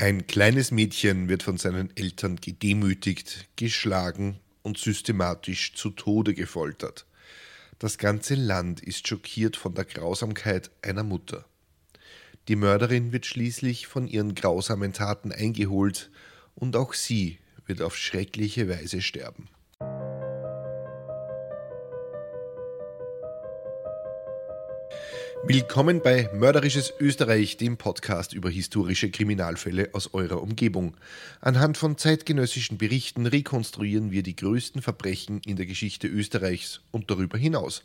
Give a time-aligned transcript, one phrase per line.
[0.00, 7.04] Ein kleines Mädchen wird von seinen Eltern gedemütigt, geschlagen und systematisch zu Tode gefoltert.
[7.80, 11.46] Das ganze Land ist schockiert von der Grausamkeit einer Mutter.
[12.46, 16.12] Die Mörderin wird schließlich von ihren grausamen Taten eingeholt
[16.54, 19.48] und auch sie wird auf schreckliche Weise sterben.
[25.50, 30.94] Willkommen bei Mörderisches Österreich, dem Podcast über historische Kriminalfälle aus eurer Umgebung.
[31.40, 37.38] Anhand von zeitgenössischen Berichten rekonstruieren wir die größten Verbrechen in der Geschichte Österreichs und darüber
[37.38, 37.82] hinaus.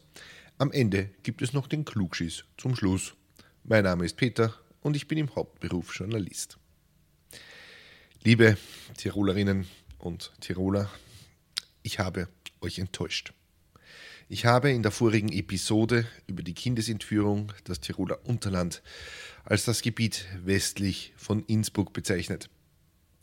[0.57, 3.13] Am Ende gibt es noch den Klugschiss zum Schluss.
[3.63, 6.57] Mein Name ist Peter und ich bin im Hauptberuf Journalist.
[8.25, 8.57] Liebe
[8.97, 9.67] Tirolerinnen
[9.99, 10.89] und Tiroler,
[11.81, 12.27] ich habe
[12.59, 13.31] euch enttäuscht.
[14.29, 18.81] Ich habe in der vorigen Episode über die Kindesentführung das Tiroler Unterland
[19.43, 22.49] als das Gebiet westlich von Innsbruck bezeichnet.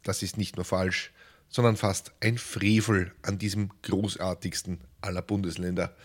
[0.02, 1.12] Das ist nicht nur falsch,
[1.48, 5.96] sondern fast ein Frevel an diesem großartigsten aller Bundesländer.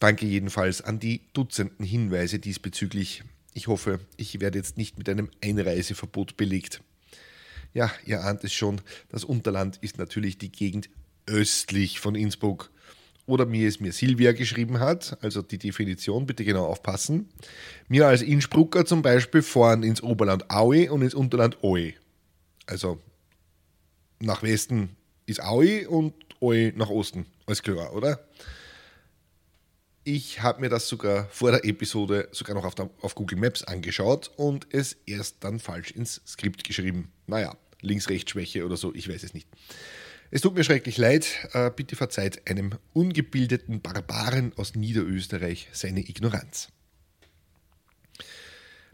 [0.00, 3.22] Danke jedenfalls an die Dutzenden Hinweise diesbezüglich.
[3.52, 6.82] Ich hoffe, ich werde jetzt nicht mit einem Einreiseverbot belegt.
[7.74, 8.80] Ja, ihr ahnt es schon,
[9.10, 10.88] das Unterland ist natürlich die Gegend
[11.26, 12.70] östlich von Innsbruck
[13.26, 17.28] oder wie es mir Silvia geschrieben hat, also die Definition, bitte genau aufpassen.
[17.88, 21.94] Wir als Innsbrucker zum Beispiel fahren ins Oberland Aue und ins Unterland Oe.
[22.66, 23.00] Also
[24.20, 24.96] nach Westen
[25.26, 27.26] ist Aue und Oe nach Osten.
[27.46, 28.20] Alles klar, oder?
[30.04, 33.64] Ich habe mir das sogar vor der Episode sogar noch auf, der, auf Google Maps
[33.64, 37.10] angeschaut und es erst dann falsch ins Skript geschrieben.
[37.26, 39.48] Naja, Links-Rechts-Schwäche oder so, ich weiß es nicht.
[40.30, 46.68] Es tut mir schrecklich leid, äh, bitte verzeiht einem ungebildeten Barbaren aus Niederösterreich seine Ignoranz.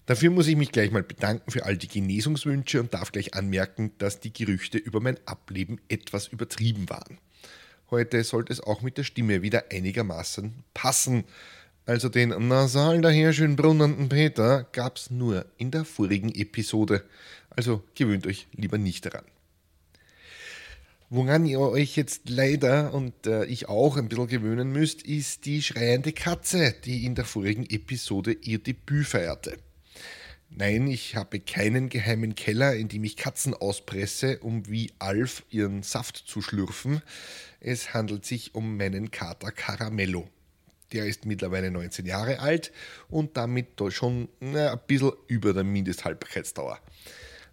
[0.05, 3.93] Dafür muss ich mich gleich mal bedanken für all die Genesungswünsche und darf gleich anmerken,
[3.99, 7.19] dass die Gerüchte über mein Ableben etwas übertrieben waren.
[7.91, 11.25] Heute sollte es auch mit der Stimme wieder einigermaßen passen.
[11.87, 17.05] Also den nasal daher schön brunnenden Peter gab es nur in der vorigen Episode.
[17.51, 19.25] Also gewöhnt euch lieber nicht daran.
[21.15, 25.61] Woran ihr euch jetzt leider und äh, ich auch ein bisschen gewöhnen müsst, ist die
[25.61, 29.59] schreiende Katze, die in der vorigen Episode ihr Debüt feierte.
[30.49, 35.83] Nein, ich habe keinen geheimen Keller, in dem ich Katzen auspresse, um wie Alf ihren
[35.83, 37.03] Saft zu schlürfen.
[37.61, 40.31] Es handelt sich um meinen Kater Caramello.
[40.93, 42.73] Der ist mittlerweile 19 Jahre alt
[43.11, 46.81] und damit schon na, ein bisschen über der Mindesthaltbarkeitsdauer.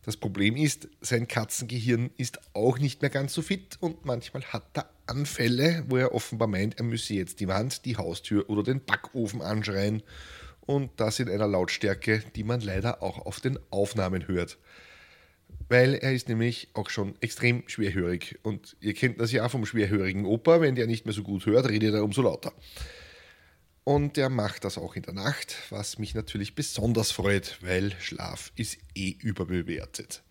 [0.09, 4.63] Das Problem ist, sein Katzengehirn ist auch nicht mehr ganz so fit und manchmal hat
[4.73, 8.83] er Anfälle, wo er offenbar meint, er müsse jetzt die Wand, die Haustür oder den
[8.83, 10.01] Backofen anschreien.
[10.61, 14.57] Und das in einer Lautstärke, die man leider auch auf den Aufnahmen hört.
[15.67, 18.39] Weil er ist nämlich auch schon extrem schwerhörig.
[18.41, 21.69] Und ihr kennt das ja vom schwerhörigen Opa, wenn der nicht mehr so gut hört,
[21.69, 22.51] redet er umso lauter.
[23.89, 28.51] Und er macht das auch in der Nacht, was mich natürlich besonders freut, weil Schlaf
[28.55, 30.21] ist eh überbewertet.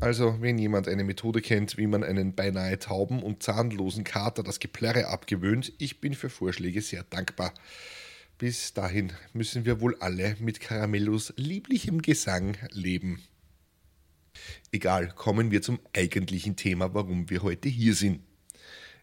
[0.00, 4.60] Also, wenn jemand eine Methode kennt, wie man einen beinahe tauben und zahnlosen Kater das
[4.60, 7.52] Geplärre abgewöhnt, ich bin für Vorschläge sehr dankbar.
[8.38, 13.22] Bis dahin müssen wir wohl alle mit Caramellos lieblichem Gesang leben.
[14.72, 18.22] Egal, kommen wir zum eigentlichen Thema, warum wir heute hier sind.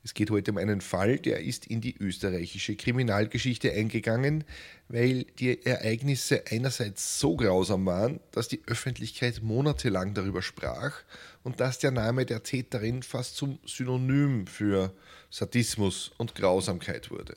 [0.03, 4.43] Es geht heute um einen Fall, der ist in die österreichische Kriminalgeschichte eingegangen,
[4.87, 11.03] weil die Ereignisse einerseits so grausam waren, dass die Öffentlichkeit monatelang darüber sprach
[11.43, 14.91] und dass der Name der Täterin fast zum Synonym für
[15.29, 17.35] Sadismus und Grausamkeit wurde.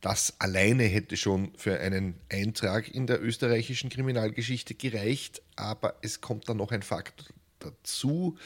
[0.00, 6.48] Das alleine hätte schon für einen Eintrag in der österreichischen Kriminalgeschichte gereicht, aber es kommt
[6.48, 7.26] dann noch ein Faktor
[7.58, 8.38] dazu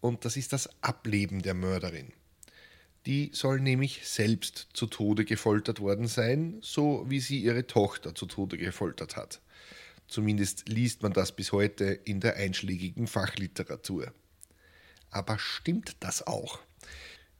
[0.00, 2.12] und das ist das Ableben der Mörderin.
[3.06, 8.26] Die soll nämlich selbst zu Tode gefoltert worden sein, so wie sie ihre Tochter zu
[8.26, 9.40] Tode gefoltert hat.
[10.08, 14.12] Zumindest liest man das bis heute in der einschlägigen Fachliteratur.
[15.10, 16.58] Aber stimmt das auch?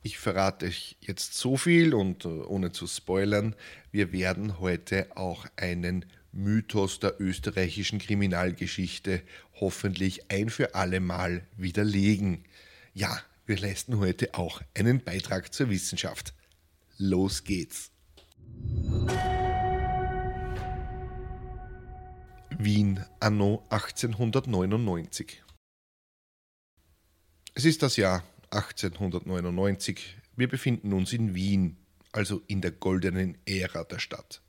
[0.02, 3.56] Ich verrate euch jetzt so viel und äh, ohne zu spoilern,
[3.90, 9.22] wir werden heute auch einen Mythos der österreichischen Kriminalgeschichte
[9.54, 12.44] hoffentlich ein für alle Mal widerlegen.
[12.94, 16.34] Ja, wir leisten heute auch einen Beitrag zur Wissenschaft.
[16.98, 17.92] Los geht's!
[22.58, 25.42] Wien anno 1899.
[27.54, 30.16] Es ist das Jahr 1899.
[30.34, 31.76] Wir befinden uns in Wien,
[32.12, 34.42] also in der goldenen Ära der Stadt.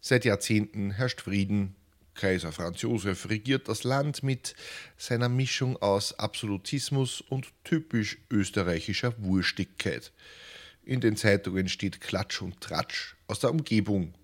[0.00, 1.76] Seit Jahrzehnten herrscht Frieden,
[2.14, 4.54] Kaiser Franz Josef regiert das Land mit
[4.96, 10.12] seiner Mischung aus Absolutismus und typisch österreichischer Wurstigkeit.
[10.84, 14.14] In den Zeitungen steht Klatsch und Tratsch aus der Umgebung.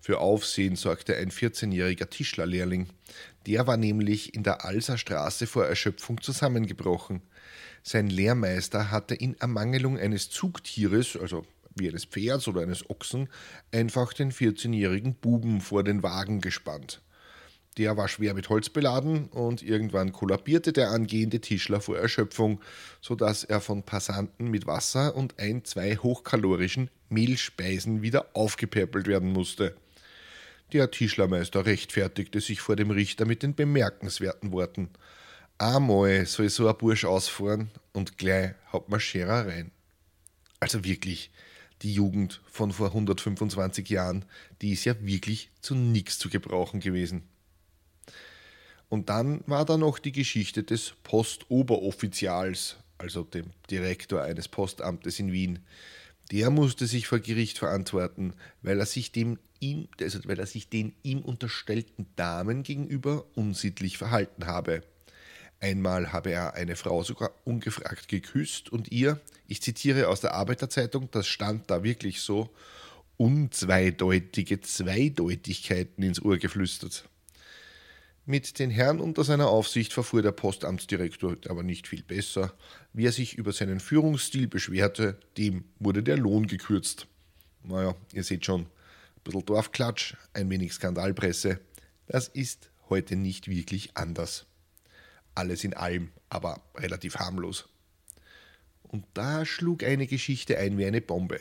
[0.00, 2.88] Für Aufsehen sorgte ein 14-jähriger Tischlerlehrling.
[3.46, 7.20] Der war nämlich in der Alser Straße vor Erschöpfung zusammengebrochen.
[7.82, 13.28] Sein Lehrmeister hatte in Ermangelung eines Zugtieres, also wie eines Pferds oder eines Ochsen,
[13.72, 17.02] einfach den 14-jährigen Buben vor den Wagen gespannt.
[17.78, 22.60] Der war schwer mit Holz beladen und irgendwann kollabierte der angehende Tischler vor Erschöpfung,
[23.00, 29.76] sodass er von Passanten mit Wasser und ein, zwei hochkalorischen Mehlspeisen wieder aufgepäppelt werden musste.
[30.72, 34.90] Der Tischlermeister rechtfertigte sich vor dem Richter mit den bemerkenswerten Worten:
[35.56, 39.70] Einmal soll so ein Bursch ausfahren und gleich hat man Scherer rein.
[40.58, 41.30] Also wirklich,
[41.82, 44.24] die Jugend von vor 125 Jahren,
[44.62, 47.22] die ist ja wirklich zu nichts zu gebrauchen gewesen.
[48.88, 55.32] Und dann war da noch die Geschichte des Postoberoffizials, also dem Direktor eines Postamtes in
[55.32, 55.60] Wien.
[56.30, 60.68] Der musste sich vor Gericht verantworten, weil er sich dem ihm, also weil er sich
[60.68, 64.82] den ihm unterstellten Damen gegenüber unsittlich verhalten habe.
[65.60, 71.10] Einmal habe er eine Frau sogar ungefragt geküsst und ihr, ich zitiere aus der Arbeiterzeitung,
[71.10, 72.50] das stand da wirklich so,
[73.16, 77.08] unzweideutige Zweideutigkeiten ins Ohr geflüstert.
[78.28, 82.52] Mit den Herren unter seiner Aufsicht verfuhr der Postamtsdirektor aber nicht viel besser.
[82.92, 87.06] Wie er sich über seinen Führungsstil beschwerte, dem wurde der Lohn gekürzt.
[87.64, 88.68] Naja, ihr seht schon, ein
[89.24, 91.58] bisschen Dorfklatsch, ein wenig Skandalpresse.
[92.06, 94.44] Das ist heute nicht wirklich anders.
[95.34, 97.66] Alles in allem, aber relativ harmlos.
[98.82, 101.40] Und da schlug eine Geschichte ein wie eine Bombe.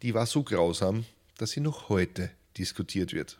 [0.00, 1.04] Die war so grausam,
[1.36, 3.38] dass sie noch heute diskutiert wird.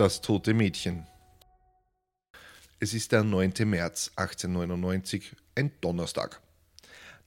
[0.00, 1.06] Das tote Mädchen.
[2.78, 3.52] Es ist der 9.
[3.66, 6.40] März 1899, ein Donnerstag.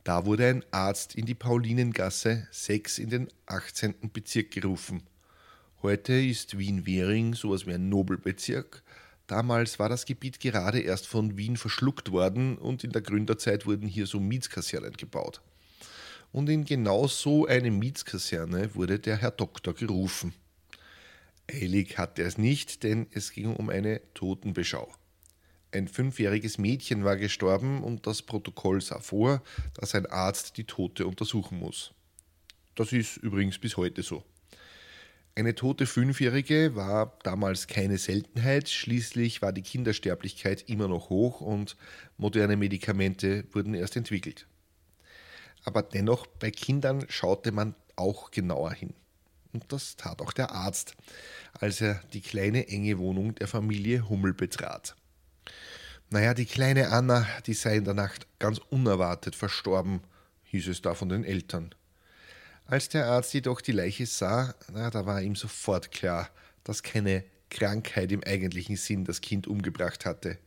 [0.04, 4.10] Da wurde ein Arzt in die Paulinengasse 6 in den 18.
[4.12, 5.04] Bezirk gerufen.
[5.84, 8.82] Heute ist Wien-Währing sowas wie ein Nobelbezirk.
[9.28, 13.88] Damals war das Gebiet gerade erst von Wien verschluckt worden und in der Gründerzeit wurden
[13.88, 15.42] hier so Mietskasernen gebaut.
[16.32, 20.34] Und in genau so eine Mietskaserne wurde der Herr Doktor gerufen.
[21.52, 24.92] Eilig hatte er es nicht, denn es ging um eine Totenbeschau.
[25.72, 29.42] Ein fünfjähriges Mädchen war gestorben und das Protokoll sah vor,
[29.74, 31.94] dass ein Arzt die Tote untersuchen muss.
[32.76, 34.24] Das ist übrigens bis heute so.
[35.36, 41.76] Eine tote Fünfjährige war damals keine Seltenheit, schließlich war die Kindersterblichkeit immer noch hoch und
[42.18, 44.48] moderne Medikamente wurden erst entwickelt.
[45.64, 48.94] Aber dennoch, bei Kindern schaute man auch genauer hin.
[49.54, 50.96] Und das tat auch der Arzt,
[51.54, 54.96] als er die kleine enge Wohnung der Familie Hummel betrat.
[56.10, 60.02] Naja, die kleine Anna, die sei in der Nacht ganz unerwartet verstorben,
[60.44, 61.74] hieß es da von den Eltern.
[62.66, 66.30] Als der Arzt jedoch die Leiche sah, na, da war ihm sofort klar,
[66.64, 70.38] dass keine Krankheit im eigentlichen Sinn das Kind umgebracht hatte.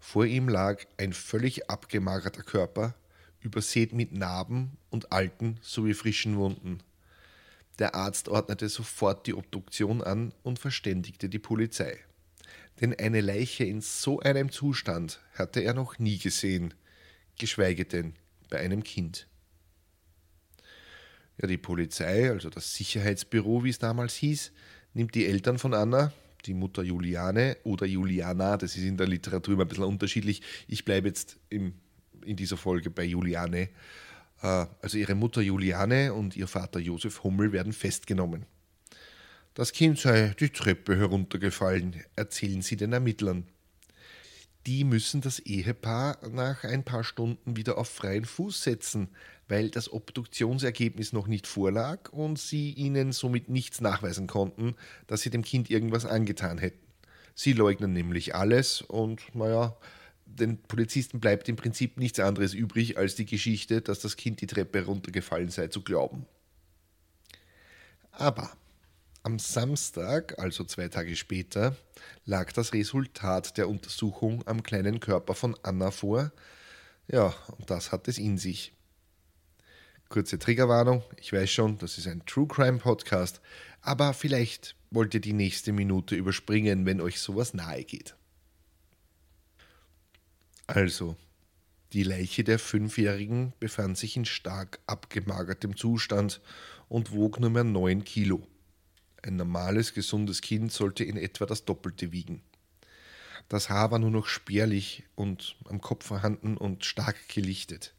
[0.00, 2.94] Vor ihm lag ein völlig abgemagerter Körper,
[3.40, 6.80] übersät mit Narben und alten sowie frischen Wunden.
[7.78, 11.98] Der Arzt ordnete sofort die Obduktion an und verständigte die Polizei.
[12.80, 16.74] Denn eine Leiche in so einem Zustand hatte er noch nie gesehen,
[17.38, 18.14] geschweige denn
[18.50, 19.28] bei einem Kind.
[21.40, 24.52] Ja, die Polizei, also das Sicherheitsbüro, wie es damals hieß,
[24.92, 26.12] nimmt die Eltern von Anna,
[26.46, 30.42] die Mutter Juliane oder Juliana, das ist in der Literatur immer ein bisschen unterschiedlich.
[30.68, 31.74] Ich bleibe jetzt im,
[32.24, 33.68] in dieser Folge bei Juliane,
[34.44, 38.46] also ihre Mutter Juliane und ihr Vater Josef Hummel werden festgenommen.
[39.54, 43.46] Das Kind sei die Treppe heruntergefallen, erzählen sie den Ermittlern.
[44.66, 49.08] Die müssen das Ehepaar nach ein paar Stunden wieder auf freien Fuß setzen,
[49.46, 54.74] weil das Obduktionsergebnis noch nicht vorlag und sie ihnen somit nichts nachweisen konnten,
[55.06, 56.84] dass sie dem Kind irgendwas angetan hätten.
[57.34, 59.76] Sie leugnen nämlich alles und, naja,
[60.26, 64.46] den Polizisten bleibt im Prinzip nichts anderes übrig, als die Geschichte, dass das Kind die
[64.46, 66.26] Treppe runtergefallen sei, zu glauben.
[68.10, 68.50] Aber
[69.22, 71.76] am Samstag, also zwei Tage später,
[72.26, 76.30] lag das Resultat der Untersuchung am kleinen Körper von Anna vor.
[77.08, 78.72] Ja, und das hat es in sich.
[80.10, 83.40] Kurze Triggerwarnung, ich weiß schon, das ist ein True Crime Podcast,
[83.80, 88.14] aber vielleicht wollt ihr die nächste Minute überspringen, wenn euch sowas nahe geht.
[90.66, 91.16] Also,
[91.92, 96.40] die Leiche der Fünfjährigen befand sich in stark abgemagertem Zustand
[96.88, 98.46] und wog nur mehr 9 Kilo.
[99.22, 102.42] Ein normales, gesundes Kind sollte in etwa das Doppelte wiegen.
[103.48, 107.94] Das Haar war nur noch spärlich und am Kopf vorhanden und stark gelichtet.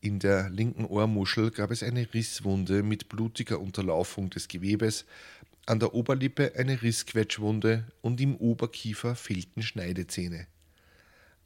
[0.00, 5.04] In der linken Ohrmuschel gab es eine Risswunde mit blutiger Unterlaufung des Gewebes,
[5.66, 10.46] an der Oberlippe eine Rissquetschwunde und im Oberkiefer fehlten Schneidezähne.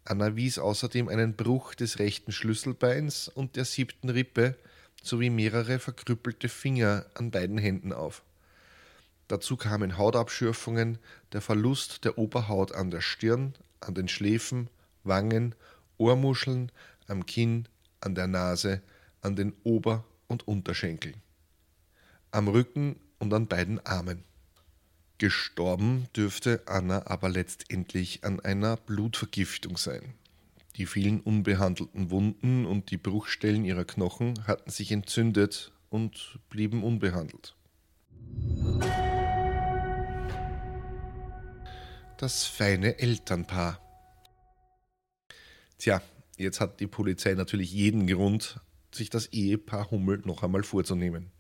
[0.04, 4.56] Anna wies außerdem einen Bruch des rechten Schlüsselbeins und der siebten Rippe
[5.02, 8.22] sowie mehrere verkrüppelte Finger an beiden Händen auf.
[9.28, 10.98] Dazu kamen Hautabschürfungen,
[11.32, 14.68] der Verlust der Oberhaut an der Stirn, an den Schläfen,
[15.02, 15.54] Wangen,
[15.96, 16.70] Ohrmuscheln,
[17.06, 17.66] am Kinn,
[18.00, 18.82] an der Nase,
[19.22, 21.16] an den Ober- und Unterschenkeln,
[22.30, 24.24] am Rücken und an beiden Armen.
[25.18, 30.14] Gestorben dürfte Anna aber letztendlich an einer Blutvergiftung sein.
[30.76, 37.54] Die vielen unbehandelten Wunden und die Bruchstellen ihrer Knochen hatten sich entzündet und blieben unbehandelt.
[42.18, 43.80] Das feine Elternpaar.
[45.78, 46.02] Tja,
[46.36, 48.58] jetzt hat die Polizei natürlich jeden Grund,
[48.92, 51.30] sich das Ehepaar Hummel noch einmal vorzunehmen.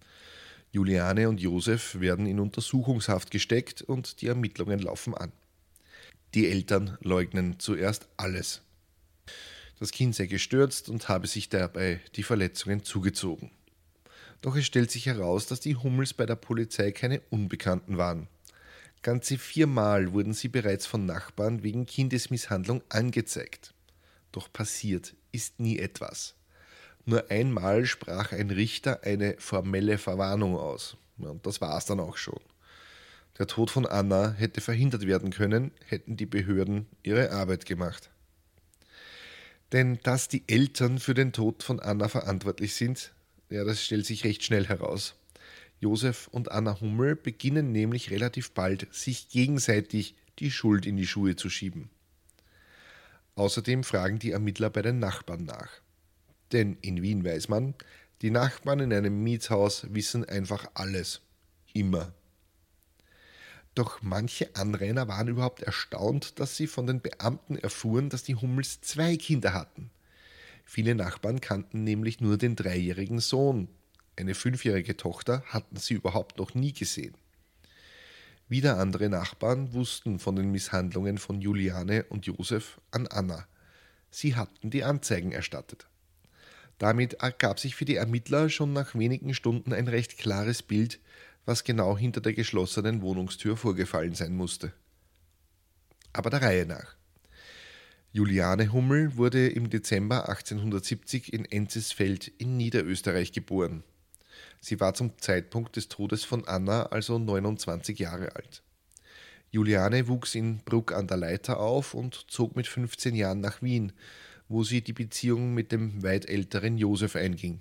[0.74, 5.30] Juliane und Josef werden in Untersuchungshaft gesteckt und die Ermittlungen laufen an.
[6.34, 8.60] Die Eltern leugnen zuerst alles.
[9.78, 13.52] Das Kind sei gestürzt und habe sich dabei die Verletzungen zugezogen.
[14.40, 18.26] Doch es stellt sich heraus, dass die Hummels bei der Polizei keine Unbekannten waren.
[19.02, 23.74] Ganze viermal wurden sie bereits von Nachbarn wegen Kindesmisshandlung angezeigt.
[24.32, 26.34] Doch passiert ist nie etwas.
[27.06, 30.96] Nur einmal sprach ein Richter eine formelle Verwarnung aus.
[31.18, 32.40] und das war es dann auch schon.
[33.38, 38.10] Der Tod von Anna hätte verhindert werden können, hätten die Behörden ihre Arbeit gemacht.
[39.72, 43.12] Denn dass die Eltern für den Tod von Anna verantwortlich sind,
[43.50, 45.16] ja, das stellt sich recht schnell heraus.
[45.80, 51.36] Josef und Anna Hummel beginnen nämlich relativ bald, sich gegenseitig die Schuld in die Schuhe
[51.36, 51.90] zu schieben.
[53.34, 55.83] Außerdem fragen die Ermittler bei den Nachbarn nach.
[56.54, 57.74] Denn in Wien weiß man,
[58.22, 61.20] die Nachbarn in einem Mietshaus wissen einfach alles.
[61.72, 62.14] Immer.
[63.74, 68.80] Doch manche Anrainer waren überhaupt erstaunt, dass sie von den Beamten erfuhren, dass die Hummels
[68.80, 69.90] zwei Kinder hatten.
[70.64, 73.68] Viele Nachbarn kannten nämlich nur den dreijährigen Sohn.
[74.14, 77.16] Eine fünfjährige Tochter hatten sie überhaupt noch nie gesehen.
[78.48, 83.48] Wieder andere Nachbarn wussten von den Misshandlungen von Juliane und Josef an Anna.
[84.12, 85.88] Sie hatten die Anzeigen erstattet.
[86.78, 90.98] Damit ergab sich für die Ermittler schon nach wenigen Stunden ein recht klares Bild,
[91.44, 94.72] was genau hinter der geschlossenen Wohnungstür vorgefallen sein musste.
[96.12, 96.96] Aber der Reihe nach.
[98.12, 103.82] Juliane Hummel wurde im Dezember 1870 in Enzesfeld in Niederösterreich geboren.
[104.60, 108.62] Sie war zum Zeitpunkt des Todes von Anna also 29 Jahre alt.
[109.50, 113.92] Juliane wuchs in Bruck an der Leiter auf und zog mit 15 Jahren nach Wien,
[114.48, 117.60] wo sie die Beziehung mit dem weit älteren Josef einging.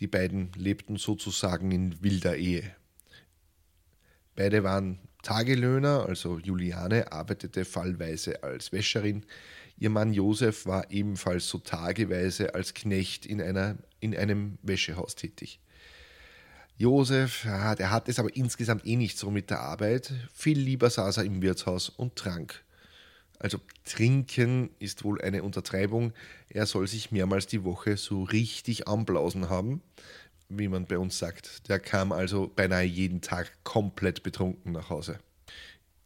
[0.00, 2.74] Die beiden lebten sozusagen in wilder Ehe.
[4.36, 9.26] Beide waren Tagelöhner, also Juliane arbeitete fallweise als Wäscherin,
[9.76, 15.60] ihr Mann Josef war ebenfalls so tageweise als Knecht in, einer, in einem Wäschehaus tätig.
[16.76, 20.12] Josef, der hat es aber insgesamt eh nicht so mit der Arbeit.
[20.32, 22.62] Viel lieber saß er im Wirtshaus und trank.
[23.38, 26.12] Also trinken ist wohl eine Untertreibung.
[26.48, 29.80] Er soll sich mehrmals die Woche so richtig anblausen haben,
[30.48, 31.68] wie man bei uns sagt.
[31.68, 35.20] Der kam also beinahe jeden Tag komplett betrunken nach Hause.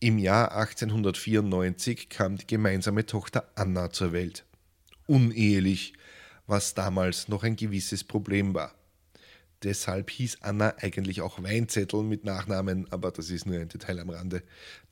[0.00, 4.44] Im Jahr 1894 kam die gemeinsame Tochter Anna zur Welt.
[5.06, 5.94] Unehelich,
[6.46, 8.74] was damals noch ein gewisses Problem war.
[9.62, 14.10] Deshalb hieß Anna eigentlich auch Weinzettel mit Nachnamen, aber das ist nur ein Detail am
[14.10, 14.42] Rande.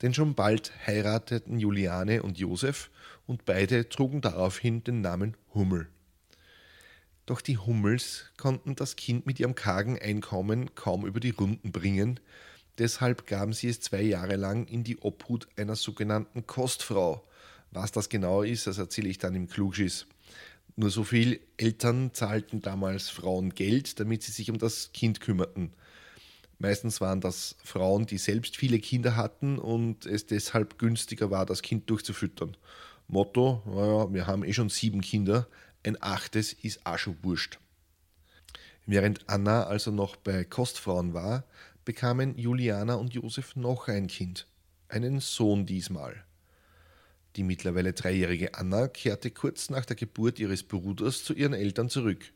[0.01, 2.89] Denn schon bald heirateten Juliane und Josef
[3.27, 5.89] und beide trugen daraufhin den Namen Hummel.
[7.25, 12.19] Doch die Hummels konnten das Kind mit ihrem kargen Einkommen kaum über die Runden bringen,
[12.77, 17.27] deshalb gaben sie es zwei Jahre lang in die Obhut einer sogenannten Kostfrau.
[17.71, 20.07] Was das genau ist, das erzähle ich dann im Klugschiss.
[20.75, 25.73] Nur so viel, Eltern zahlten damals Frauen Geld, damit sie sich um das Kind kümmerten.
[26.59, 31.61] Meistens waren das Frauen, die selbst viele Kinder hatten und es deshalb günstiger war, das
[31.61, 32.55] Kind durchzufüttern.
[33.07, 35.47] Motto, naja, wir haben eh schon sieben Kinder,
[35.83, 37.59] ein achtes ist auch schon wurscht.
[38.85, 41.45] Während Anna also noch bei Kostfrauen war,
[41.83, 44.47] bekamen Juliana und Josef noch ein Kind,
[44.87, 46.23] einen Sohn diesmal.
[47.35, 52.33] Die mittlerweile dreijährige Anna kehrte kurz nach der Geburt ihres Bruders zu ihren Eltern zurück.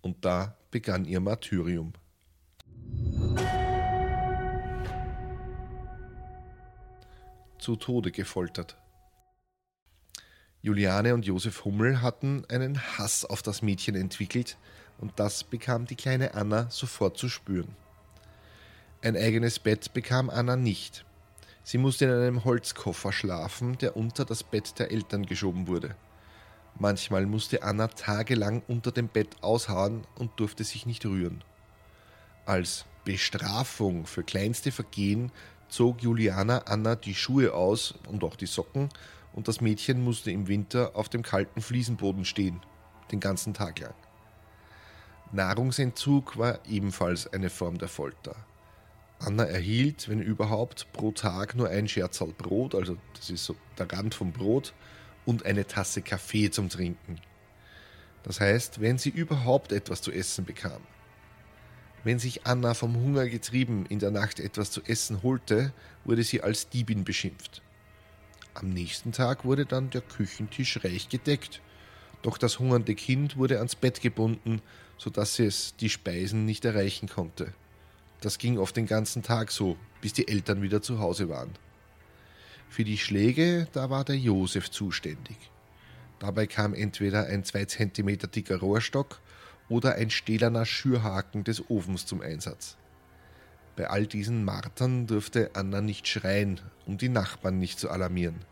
[0.00, 1.92] Und da begann ihr Martyrium.
[7.58, 8.76] Zu Tode gefoltert.
[10.62, 14.56] Juliane und Josef Hummel hatten einen Hass auf das Mädchen entwickelt
[14.98, 17.76] und das bekam die kleine Anna sofort zu spüren.
[19.02, 21.04] Ein eigenes Bett bekam Anna nicht.
[21.70, 25.96] Sie musste in einem Holzkoffer schlafen, der unter das Bett der Eltern geschoben wurde.
[26.78, 31.44] Manchmal musste Anna tagelang unter dem Bett ausharren und durfte sich nicht rühren.
[32.46, 35.30] Als Bestrafung für kleinste Vergehen
[35.68, 38.88] zog Juliana Anna die Schuhe aus und auch die Socken
[39.34, 42.62] und das Mädchen musste im Winter auf dem kalten Fliesenboden stehen,
[43.12, 43.94] den ganzen Tag lang.
[45.32, 48.47] Nahrungsentzug war ebenfalls eine Form der Folter.
[49.18, 53.90] Anna erhielt, wenn überhaupt, pro Tag nur ein Scherzal Brot, also das ist so der
[53.90, 54.74] Rand vom Brot,
[55.26, 57.20] und eine Tasse Kaffee zum Trinken.
[58.22, 60.82] Das heißt, wenn sie überhaupt etwas zu essen bekam.
[62.04, 65.72] Wenn sich Anna vom Hunger getrieben in der Nacht etwas zu essen holte,
[66.04, 67.60] wurde sie als Diebin beschimpft.
[68.54, 71.60] Am nächsten Tag wurde dann der Küchentisch reich gedeckt.
[72.22, 74.62] Doch das hungernde Kind wurde ans Bett gebunden,
[74.96, 77.52] sodass es die Speisen nicht erreichen konnte.
[78.20, 81.50] Das ging oft den ganzen Tag so, bis die Eltern wieder zu Hause waren.
[82.68, 85.36] Für die Schläge, da war der Josef zuständig.
[86.18, 89.20] Dabei kam entweder ein zwei Zentimeter dicker Rohrstock
[89.68, 92.76] oder ein stählerner Schürhaken des Ofens zum Einsatz.
[93.76, 98.44] Bei all diesen Martern durfte Anna nicht schreien, um die Nachbarn nicht zu alarmieren.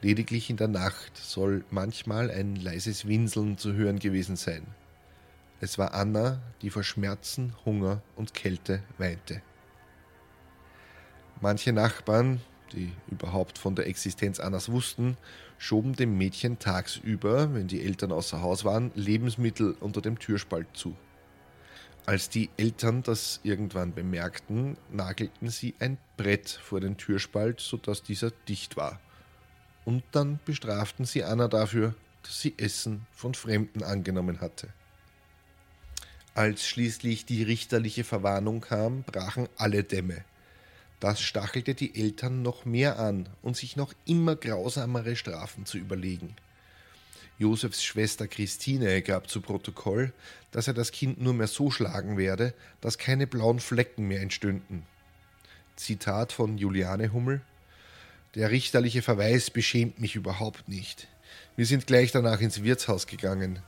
[0.00, 4.66] Lediglich in der Nacht soll manchmal ein leises Winseln zu hören gewesen sein.
[5.60, 9.42] Es war Anna, die vor Schmerzen, Hunger und Kälte weinte.
[11.40, 12.40] Manche Nachbarn,
[12.72, 15.16] die überhaupt von der Existenz Annas wussten,
[15.58, 20.96] schoben dem Mädchen tagsüber, wenn die Eltern außer Haus waren, Lebensmittel unter dem Türspalt zu.
[22.06, 28.30] Als die Eltern das irgendwann bemerkten, nagelten sie ein Brett vor den Türspalt, sodass dieser
[28.48, 29.00] dicht war.
[29.84, 34.68] Und dann bestraften sie Anna dafür, dass sie Essen von Fremden angenommen hatte.
[36.38, 40.24] Als schließlich die richterliche Verwarnung kam, brachen alle Dämme.
[41.00, 46.36] Das stachelte die Eltern noch mehr an und sich noch immer grausamere Strafen zu überlegen.
[47.40, 50.12] Josefs Schwester Christine gab zu Protokoll,
[50.52, 54.84] dass er das Kind nur mehr so schlagen werde, dass keine blauen Flecken mehr entstünden.
[55.74, 57.40] Zitat von Juliane Hummel
[58.36, 61.08] Der richterliche Verweis beschämt mich überhaupt nicht.
[61.56, 63.58] Wir sind gleich danach ins Wirtshaus gegangen.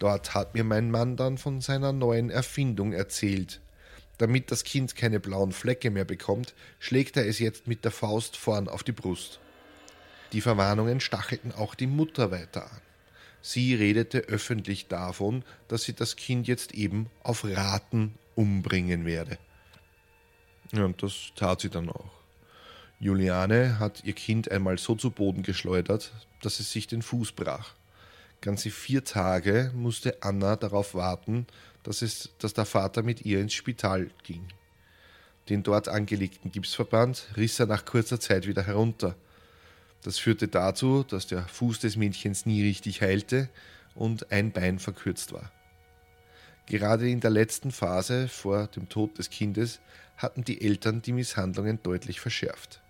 [0.00, 3.60] Dort hat mir mein Mann dann von seiner neuen Erfindung erzählt.
[4.16, 8.36] Damit das Kind keine blauen Flecke mehr bekommt, schlägt er es jetzt mit der Faust
[8.36, 9.40] vorn auf die Brust.
[10.32, 12.80] Die Verwarnungen stachelten auch die Mutter weiter an.
[13.42, 19.38] Sie redete öffentlich davon, dass sie das Kind jetzt eben auf Raten umbringen werde.
[20.72, 22.10] Ja, und das tat sie dann auch.
[23.00, 27.74] Juliane hat ihr Kind einmal so zu Boden geschleudert, dass es sich den Fuß brach.
[28.40, 31.46] Ganze vier Tage musste Anna darauf warten,
[31.82, 34.48] dass, es, dass der Vater mit ihr ins Spital ging.
[35.48, 39.16] Den dort angelegten Gipsverband riss er nach kurzer Zeit wieder herunter–
[40.02, 43.50] das führte dazu, dass der Fuß des Mädchens nie richtig heilte
[43.94, 45.52] und ein Bein verkürzt war.
[46.66, 49.80] Gerade in der letzten Phase vor dem Tod des Kindes
[50.16, 52.80] hatten die Eltern die Misshandlungen deutlich verschärft.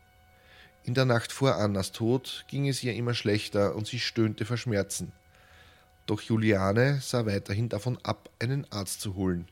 [0.84, 4.56] In der Nacht vor Annas Tod ging es ihr immer schlechter und sie stöhnte vor
[4.56, 5.12] Schmerzen.
[6.10, 9.46] Doch Juliane sah weiterhin davon ab, einen Arzt zu holen,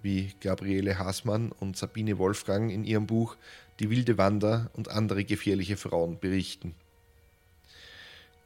[0.00, 3.36] wie Gabriele Haßmann und Sabine Wolfgang in ihrem Buch
[3.80, 6.76] Die wilde Wander und andere gefährliche Frauen berichten.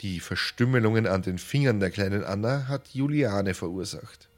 [0.00, 4.30] Die Verstümmelungen an den Fingern der kleinen Anna hat Juliane verursacht.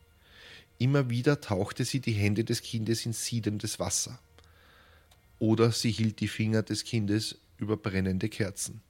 [0.78, 4.18] Immer wieder tauchte sie die Hände des Kindes in siedendes Wasser.
[5.38, 8.80] Oder sie hielt die Finger des Kindes über brennende Kerzen.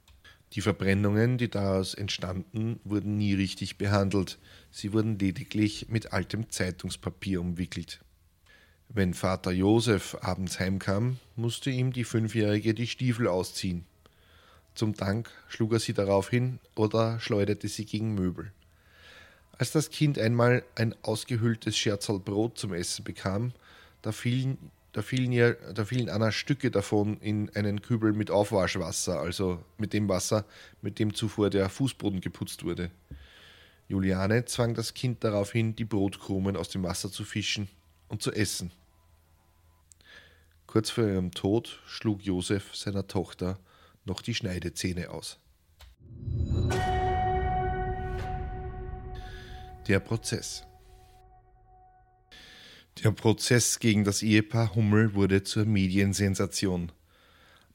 [0.53, 4.39] Die Verbrennungen, die daraus entstanden, wurden nie richtig behandelt.
[4.71, 8.01] Sie wurden lediglich mit altem Zeitungspapier umwickelt.
[8.89, 13.87] Wenn Vater Josef abends heimkam, musste ihm die Fünfjährige die Stiefel ausziehen.
[14.75, 18.53] Zum Dank schlug er sie darauf hin oder schleuderte sie gegen Möbel.
[19.57, 23.53] Als das Kind einmal ein ausgehöhltes Scherzal Brot zum Essen bekam,
[24.03, 24.59] da fielen,
[24.93, 29.93] da, fielen ihr, da fielen Anna Stücke davon in einen Kübel mit Aufwaschwasser, also mit
[29.93, 30.45] dem Wasser,
[30.83, 32.91] mit dem zuvor der Fußboden geputzt wurde.
[33.89, 37.69] Juliane zwang das Kind darauf hin, die Brotkrumen aus dem Wasser zu fischen
[38.09, 38.71] und zu essen.
[40.67, 43.59] Kurz vor ihrem Tod schlug Josef seiner Tochter
[44.05, 45.39] noch die Schneidezähne aus.
[49.89, 50.65] Der Prozess.
[53.01, 56.93] Der Prozess gegen das Ehepaar Hummel wurde zur Mediensensation.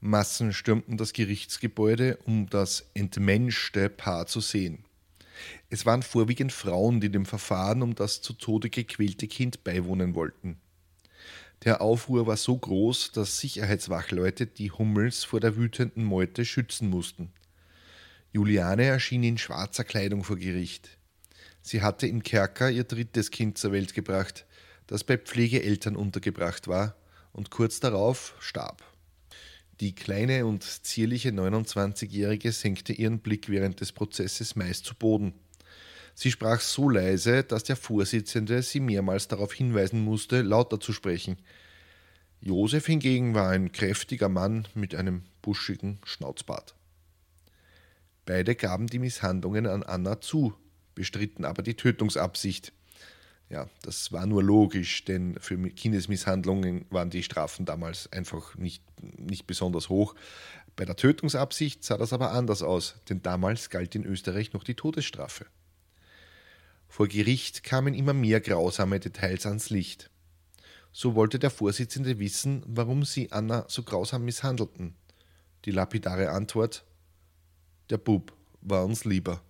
[0.00, 4.84] Massen stürmten das Gerichtsgebäude, um das entmenschte Paar zu sehen.
[5.70, 10.60] Es waren vorwiegend Frauen, die dem Verfahren um das zu Tode gequälte Kind beiwohnen wollten.
[11.64, 17.32] Der Aufruhr war so groß, dass Sicherheitswachleute die Hummels vor der wütenden Meute schützen mussten.
[18.32, 20.96] Juliane erschien in schwarzer Kleidung vor Gericht.
[21.60, 24.46] Sie hatte im Kerker ihr drittes Kind zur Welt gebracht,
[24.88, 26.96] das bei Pflegeeltern untergebracht war
[27.32, 28.82] und kurz darauf starb.
[29.80, 35.34] Die kleine und zierliche 29-Jährige senkte ihren Blick während des Prozesses meist zu Boden.
[36.14, 41.36] Sie sprach so leise, dass der Vorsitzende sie mehrmals darauf hinweisen musste, lauter zu sprechen.
[42.40, 46.74] Josef hingegen war ein kräftiger Mann mit einem buschigen Schnauzbart.
[48.26, 50.54] Beide gaben die Misshandlungen an Anna zu,
[50.96, 52.72] bestritten aber die Tötungsabsicht.
[53.50, 58.82] Ja, das war nur logisch, denn für Kindesmisshandlungen waren die Strafen damals einfach nicht,
[59.18, 60.14] nicht besonders hoch.
[60.76, 64.74] Bei der Tötungsabsicht sah das aber anders aus, denn damals galt in Österreich noch die
[64.74, 65.46] Todesstrafe.
[66.88, 70.10] Vor Gericht kamen immer mehr grausame Details ans Licht.
[70.92, 74.94] So wollte der Vorsitzende wissen, warum sie Anna so grausam misshandelten.
[75.64, 76.84] Die lapidare Antwort:
[77.90, 79.42] Der Bub war uns lieber.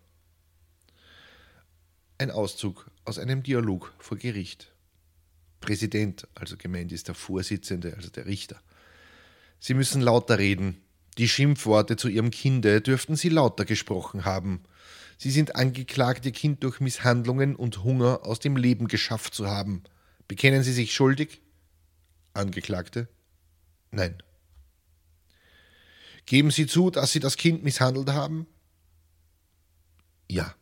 [2.18, 4.72] Ein Auszug aus einem Dialog vor Gericht.
[5.60, 8.60] Präsident, also gemeint ist der Vorsitzende, also der Richter.
[9.58, 10.80] Sie müssen lauter reden.
[11.16, 14.62] Die Schimpfworte zu Ihrem Kinde dürften Sie lauter gesprochen haben.
[15.16, 19.82] Sie sind angeklagt, Ihr Kind durch Misshandlungen und Hunger aus dem Leben geschafft zu haben.
[20.28, 21.40] Bekennen Sie sich schuldig?
[22.34, 23.08] Angeklagte.
[23.90, 24.22] Nein.
[26.26, 28.46] Geben Sie zu, dass Sie das Kind misshandelt haben?
[30.30, 30.54] Ja.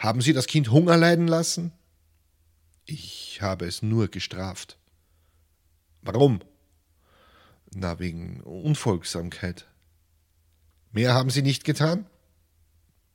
[0.00, 1.72] Haben Sie das Kind Hunger leiden lassen?
[2.86, 4.78] Ich habe es nur gestraft.
[6.00, 6.40] Warum?
[7.70, 9.68] Na, wegen Unfolgsamkeit.
[10.90, 12.06] Mehr haben Sie nicht getan?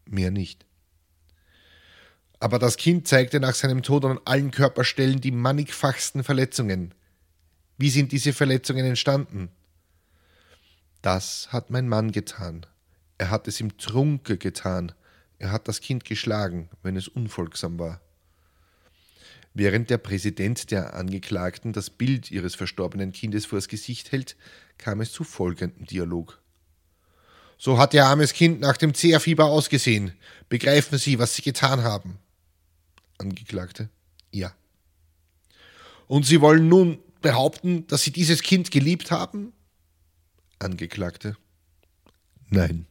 [0.05, 0.67] Mehr nicht.
[2.39, 6.93] Aber das Kind zeigte nach seinem Tod an allen Körperstellen die mannigfachsten Verletzungen.
[7.79, 9.49] Wie sind diese Verletzungen entstanden?
[11.01, 12.67] Das hat mein Mann getan.
[13.17, 14.91] Er hat es im Trunke getan.
[15.37, 18.01] Er hat das Kind geschlagen, wenn es unfolgsam war.
[19.53, 24.35] Während der Präsident der Angeklagten das Bild ihres verstorbenen Kindes vors Gesicht hält,
[24.77, 26.41] kam es zu folgendem Dialog.
[27.57, 30.13] So hat Ihr armes Kind nach dem Zehrfieber ausgesehen.
[30.49, 32.19] Begreifen Sie, was Sie getan haben?
[33.17, 33.89] Angeklagte.
[34.31, 34.53] Ja.
[36.07, 39.53] Und Sie wollen nun behaupten, dass Sie dieses Kind geliebt haben?
[40.59, 41.37] Angeklagte.
[42.49, 42.87] Nein.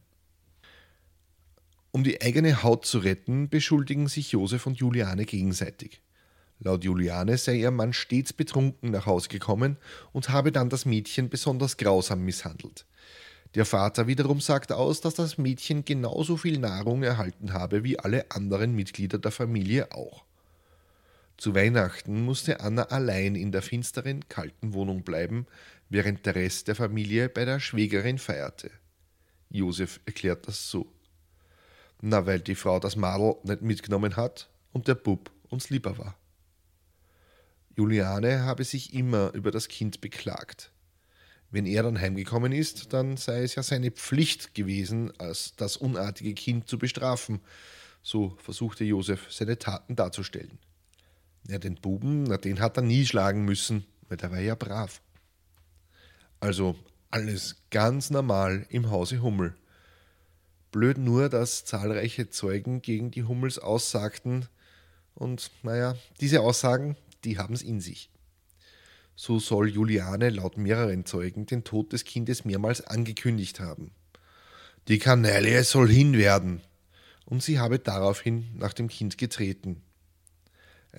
[1.95, 6.01] Um die eigene Haut zu retten, beschuldigen sich Josef und Juliane gegenseitig.
[6.59, 9.77] Laut Juliane sei ihr Mann stets betrunken nach Hause gekommen
[10.11, 12.85] und habe dann das Mädchen besonders grausam misshandelt.
[13.53, 18.29] Der Vater wiederum sagt aus, dass das Mädchen genauso viel Nahrung erhalten habe wie alle
[18.29, 20.25] anderen Mitglieder der Familie auch.
[21.37, 25.47] Zu Weihnachten musste Anna allein in der finsteren, kalten Wohnung bleiben,
[25.87, 28.69] während der Rest der Familie bei der Schwägerin feierte.
[29.49, 30.91] Josef erklärt das so.
[32.07, 36.15] Na, weil die Frau das Madel nicht mitgenommen hat und der Bub uns lieber war.
[37.75, 40.71] Juliane habe sich immer über das Kind beklagt.
[41.49, 46.35] Wenn er dann heimgekommen ist, dann sei es ja seine Pflicht gewesen, als das unartige
[46.35, 47.41] Kind zu bestrafen.
[48.03, 50.59] So versuchte Josef seine Taten darzustellen.
[51.47, 55.01] Ja, den Buben, na, den hat er nie schlagen müssen, weil der war ja brav.
[56.39, 56.75] Also
[57.09, 59.55] alles ganz normal im Hause Hummel.
[60.75, 64.49] Blöd nur, dass zahlreiche Zeugen gegen die Hummels aussagten.
[65.13, 68.09] Und naja, diese Aussagen, die haben es in sich.
[69.15, 73.91] So soll Juliane laut mehreren Zeugen den Tod des Kindes mehrmals angekündigt haben.
[74.89, 76.59] Die Kanaille soll hin werden.
[77.23, 79.81] Und sie habe daraufhin nach dem Kind getreten.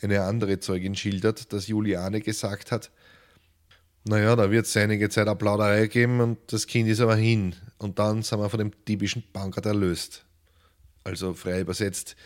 [0.01, 2.91] Eine andere Zeugin schildert, dass Juliane gesagt hat,
[4.09, 7.57] naja, da wird es einige Zeit eine Plauderei geben und das Kind ist aber hin.
[7.79, 10.25] Und dann sind wir von dem diebischen Bankert erlöst.
[11.03, 12.17] Also frei übersetzt,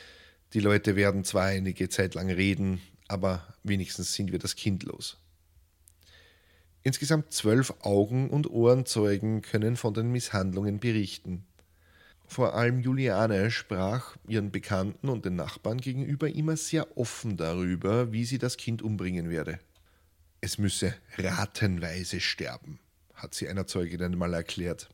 [0.53, 5.17] die Leute werden zwar einige Zeit lang reden, aber wenigstens sind wir das Kind los.
[6.83, 11.45] Insgesamt zwölf Augen- und Ohrenzeugen können von den Misshandlungen berichten.
[12.27, 18.25] Vor allem Juliane sprach ihren Bekannten und den Nachbarn gegenüber immer sehr offen darüber, wie
[18.25, 19.59] sie das Kind umbringen werde.
[20.41, 22.79] Es müsse ratenweise sterben,
[23.15, 24.89] hat sie einer Zeugin einmal erklärt.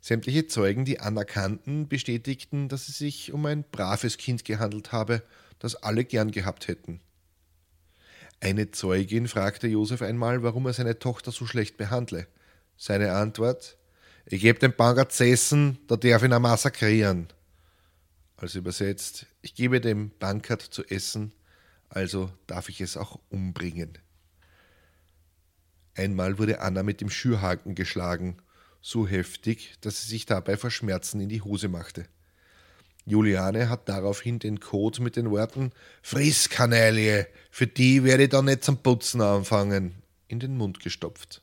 [0.00, 5.22] Sämtliche Zeugen, die anerkannten, bestätigten, dass es sich um ein braves Kind gehandelt habe,
[5.58, 7.00] das alle gern gehabt hätten.
[8.40, 12.26] Eine Zeugin fragte Josef einmal, warum er seine Tochter so schlecht behandle.
[12.76, 13.78] Seine Antwort:
[14.26, 17.28] Ich gebe dem Banker zu essen, da darf ihn er massakrieren.
[18.36, 21.32] Also übersetzt: Ich gebe dem Bankert zu essen,
[21.92, 23.98] also darf ich es auch umbringen.
[25.94, 28.38] Einmal wurde Anna mit dem Schürhaken geschlagen,
[28.80, 32.06] so heftig, dass sie sich dabei vor Schmerzen in die Hose machte.
[33.04, 35.70] Juliane hat daraufhin den Code mit den Worten
[36.02, 39.94] Friss, Kanaille, für die werde ich da nicht zum Putzen anfangen,
[40.28, 41.42] in den Mund gestopft.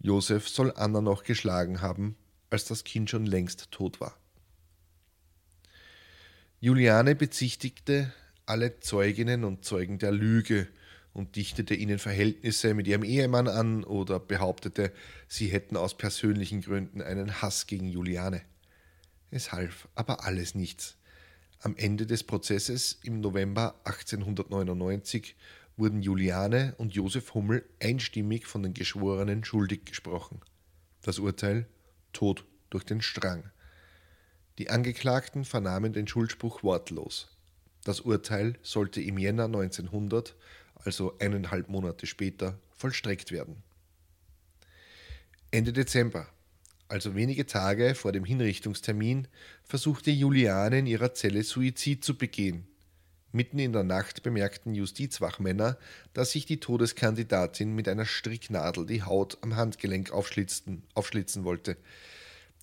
[0.00, 2.14] Josef soll Anna noch geschlagen haben,
[2.50, 4.18] als das Kind schon längst tot war.
[6.58, 8.12] Juliane bezichtigte
[8.50, 10.66] alle Zeuginnen und Zeugen der Lüge
[11.12, 14.92] und dichtete ihnen Verhältnisse mit ihrem Ehemann an oder behauptete,
[15.28, 18.42] sie hätten aus persönlichen Gründen einen Hass gegen Juliane.
[19.30, 20.96] Es half aber alles nichts.
[21.60, 25.36] Am Ende des Prozesses im November 1899
[25.76, 30.40] wurden Juliane und Josef Hummel einstimmig von den Geschworenen schuldig gesprochen.
[31.02, 31.68] Das Urteil
[32.12, 33.50] Tod durch den Strang.
[34.58, 37.28] Die Angeklagten vernahmen den Schuldspruch wortlos.
[37.84, 40.34] Das Urteil sollte im Jänner 1900
[40.84, 43.62] also eineinhalb Monate später, vollstreckt werden.
[45.50, 46.28] Ende Dezember,
[46.88, 49.28] also wenige Tage vor dem Hinrichtungstermin,
[49.64, 52.66] versuchte Juliane in ihrer Zelle Suizid zu begehen.
[53.32, 55.78] Mitten in der Nacht bemerkten Justizwachmänner,
[56.14, 60.82] dass sich die Todeskandidatin mit einer Stricknadel die Haut am Handgelenk aufschlitzen,
[61.44, 61.76] wollte.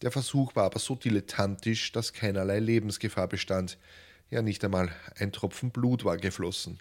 [0.01, 3.77] Der Versuch war aber so dilettantisch, dass keinerlei Lebensgefahr bestand.
[4.29, 6.79] Ja, nicht einmal ein Tropfen Blut war geflossen.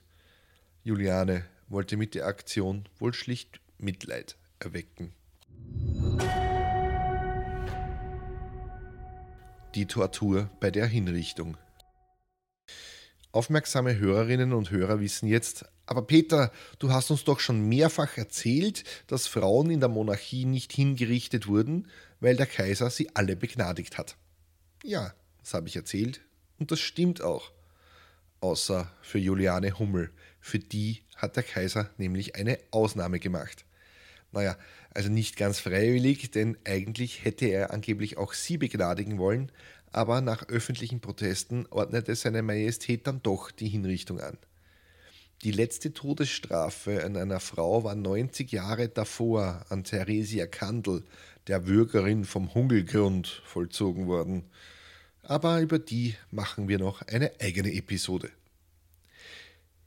[0.82, 5.12] Juliane wollte mit der Aktion wohl schlicht Mitleid erwecken.
[9.76, 11.56] Die Tortur bei der Hinrichtung.
[13.30, 18.82] Aufmerksame Hörerinnen und Hörer wissen jetzt, aber Peter, du hast uns doch schon mehrfach erzählt,
[19.06, 21.86] dass Frauen in der Monarchie nicht hingerichtet wurden,
[22.18, 24.16] weil der Kaiser sie alle begnadigt hat.
[24.82, 26.22] Ja, das habe ich erzählt
[26.58, 27.52] und das stimmt auch.
[28.40, 33.64] Außer für Juliane Hummel, für die hat der Kaiser nämlich eine Ausnahme gemacht.
[34.32, 34.56] Naja,
[34.92, 39.50] also nicht ganz freiwillig, denn eigentlich hätte er angeblich auch sie begnadigen wollen,
[39.92, 44.36] aber nach öffentlichen Protesten ordnete seine Majestät dann doch die Hinrichtung an.
[45.42, 51.04] Die letzte Todesstrafe an einer Frau war 90 Jahre davor an Theresia Kandel,
[51.46, 54.44] der Bürgerin vom Hungelgrund, vollzogen worden.
[55.28, 58.30] Aber über die machen wir noch eine eigene Episode.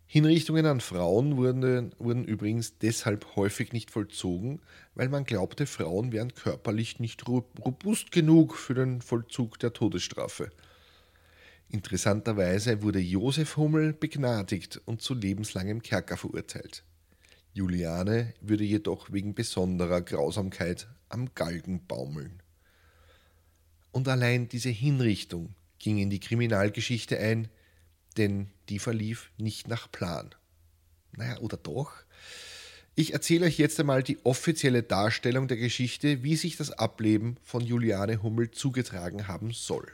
[0.06, 4.60] Hinrichtungen an Frauen wurden, wurden übrigens deshalb häufig nicht vollzogen,
[4.96, 10.50] weil man glaubte, Frauen wären körperlich nicht robust genug für den Vollzug der Todesstrafe.
[11.70, 16.84] Interessanterweise wurde Josef Hummel begnadigt und zu lebenslangem Kerker verurteilt.
[17.54, 22.42] Juliane würde jedoch wegen besonderer Grausamkeit am Galgen baumeln.
[23.92, 27.48] Und allein diese Hinrichtung ging in die Kriminalgeschichte ein,
[28.18, 30.36] denn die verlief nicht nach Plan.
[31.14, 31.94] Naja, oder doch?
[32.96, 37.62] Ich erzähle euch jetzt einmal die offizielle Darstellung der Geschichte, wie sich das Ableben von
[37.62, 39.88] Juliane Hummel zugetragen haben soll.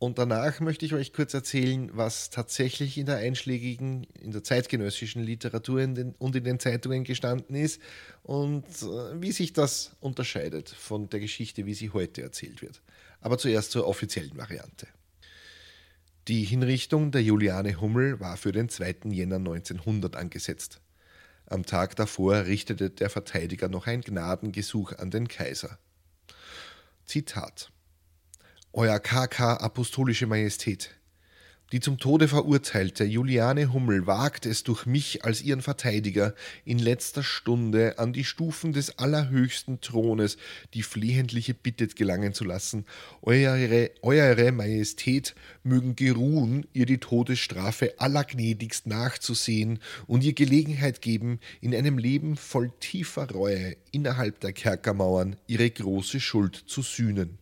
[0.00, 5.22] Und danach möchte ich euch kurz erzählen, was tatsächlich in der einschlägigen, in der zeitgenössischen
[5.22, 7.82] Literatur in den, und in den Zeitungen gestanden ist
[8.22, 12.80] und äh, wie sich das unterscheidet von der Geschichte, wie sie heute erzählt wird.
[13.20, 14.86] Aber zuerst zur offiziellen Variante.
[16.28, 19.10] Die Hinrichtung der Juliane Hummel war für den 2.
[19.10, 20.80] Jänner 1900 angesetzt.
[21.44, 25.78] Am Tag davor richtete der Verteidiger noch ein Gnadengesuch an den Kaiser.
[27.04, 27.70] Zitat
[28.72, 30.90] Euer KK Apostolische Majestät,
[31.72, 37.24] die zum Tode verurteilte Juliane Hummel wagt es durch mich als ihren Verteidiger in letzter
[37.24, 40.36] Stunde an die Stufen des allerhöchsten Thrones
[40.72, 42.86] die flehentliche Bitte gelangen zu lassen,
[43.22, 51.74] Eure, Eure Majestät mögen geruhen, ihr die Todesstrafe allergnädigst nachzusehen und ihr Gelegenheit geben, in
[51.74, 57.39] einem Leben voll tiefer Reue innerhalb der Kerkermauern ihre große Schuld zu sühnen.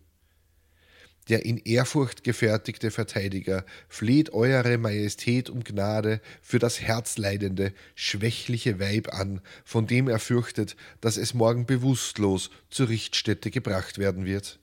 [1.29, 9.13] Der in Ehrfurcht gefertigte Verteidiger fleht Eure Majestät um Gnade für das herzleidende, schwächliche Weib
[9.13, 14.59] an, von dem er fürchtet, dass es morgen bewusstlos zur Richtstätte gebracht werden wird.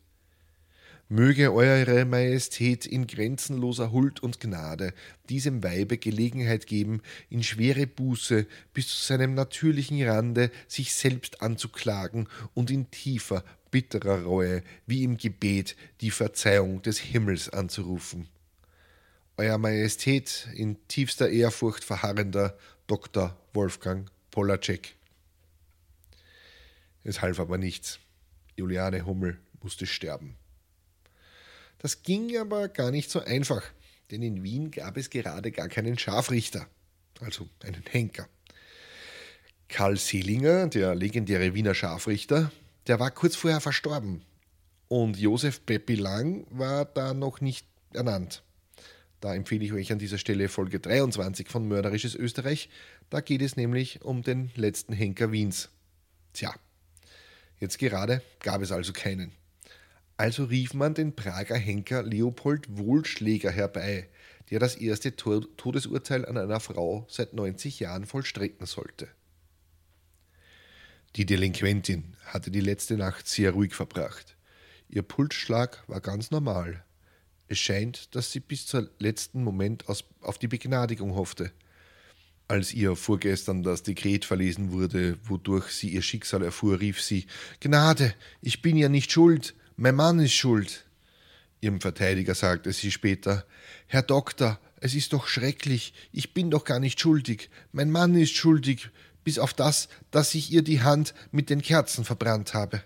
[1.07, 4.91] Möge Eure Majestät in grenzenloser Huld und Gnade
[5.29, 12.27] diesem Weibe Gelegenheit geben, in schwere Buße bis zu seinem natürlichen Rande sich selbst anzuklagen
[12.55, 13.43] und in tiefer,
[13.75, 18.29] bitterer Reue wie im Gebet die Verzeihung des Himmels anzurufen.
[19.35, 22.57] Euer Majestät, in tiefster Ehrfurcht verharrender,
[22.87, 23.37] Dr.
[23.51, 24.95] Wolfgang Polacek.
[27.03, 27.99] Es half aber nichts.
[28.55, 30.37] Juliane Hummel musste sterben.
[31.79, 33.61] Das ging aber gar nicht so einfach,
[34.09, 36.65] denn in Wien gab es gerade gar keinen Scharfrichter,
[37.19, 38.29] also einen Henker.
[39.67, 42.53] Karl Selinger, der legendäre Wiener Scharfrichter,
[42.87, 44.21] der war kurz vorher verstorben.
[44.87, 48.43] Und Josef Peppi Lang war da noch nicht ernannt.
[49.19, 52.69] Da empfehle ich euch an dieser Stelle Folge 23 von Mörderisches Österreich.
[53.09, 55.69] Da geht es nämlich um den letzten Henker Wiens.
[56.33, 56.53] Tja,
[57.59, 59.31] jetzt gerade gab es also keinen.
[60.17, 64.07] Also rief man den Prager Henker Leopold Wohlschläger herbei,
[64.51, 69.07] der das erste Todesurteil an einer Frau seit 90 Jahren vollstrecken sollte.
[71.15, 74.35] Die Delinquentin hatte die letzte Nacht sehr ruhig verbracht.
[74.89, 76.83] Ihr Pulsschlag war ganz normal.
[77.47, 81.51] Es scheint, dass sie bis zum letzten Moment aus, auf die Begnadigung hoffte.
[82.49, 87.27] Als ihr vorgestern das Dekret verlesen wurde, wodurch sie ihr Schicksal erfuhr, rief sie
[87.61, 90.85] Gnade, ich bin ja nicht schuld, mein Mann ist schuld.
[91.61, 93.45] Ihrem Verteidiger sagte sie später
[93.87, 98.35] Herr Doktor, es ist doch schrecklich, ich bin doch gar nicht schuldig, mein Mann ist
[98.35, 98.89] schuldig,
[99.25, 102.81] bis auf das, dass ich ihr die Hand mit den Kerzen verbrannt habe.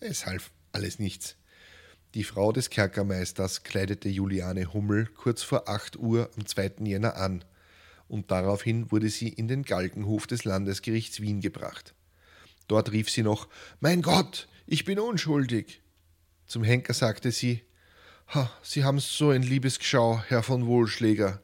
[0.00, 1.36] Es half alles nichts.
[2.14, 6.72] Die Frau des Kerkermeisters kleidete Juliane Hummel kurz vor acht Uhr am 2.
[6.84, 7.44] Jänner an,
[8.08, 11.94] und daraufhin wurde sie in den Galgenhof des Landesgerichts Wien gebracht.
[12.66, 13.48] Dort rief sie noch
[13.80, 15.82] Mein Gott, ich bin unschuldig.
[16.46, 17.62] Zum Henker sagte sie
[18.34, 21.40] Ha, Sie haben so ein liebes Geschau, Herr von Wohlschläger.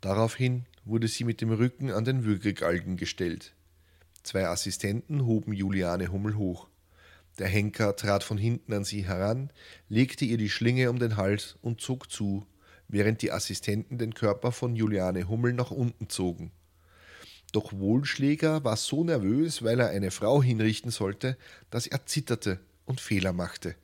[0.00, 3.54] Daraufhin wurde sie mit dem Rücken an den Würgegalgen gestellt.
[4.22, 6.68] Zwei Assistenten hoben Juliane Hummel hoch.
[7.38, 9.50] Der Henker trat von hinten an sie heran,
[9.88, 12.46] legte ihr die Schlinge um den Hals und zog zu,
[12.88, 16.52] während die Assistenten den Körper von Juliane Hummel nach unten zogen.
[17.52, 21.36] Doch Wohlschläger war so nervös, weil er eine Frau hinrichten sollte,
[21.70, 23.76] dass er zitterte und Fehler machte.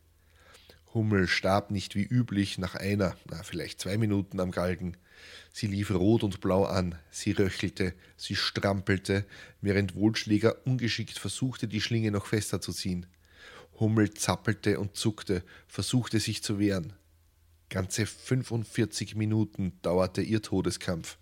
[0.92, 4.96] Hummel starb nicht wie üblich nach einer, na vielleicht zwei Minuten am Galgen.
[5.52, 9.24] Sie lief rot und blau an, sie röchelte, sie strampelte,
[9.60, 13.06] während Wohlschläger ungeschickt versuchte, die Schlinge noch fester zu ziehen.
[13.78, 16.92] Hummel zappelte und zuckte, versuchte sich zu wehren.
[17.68, 21.18] Ganze 45 Minuten dauerte ihr Todeskampf.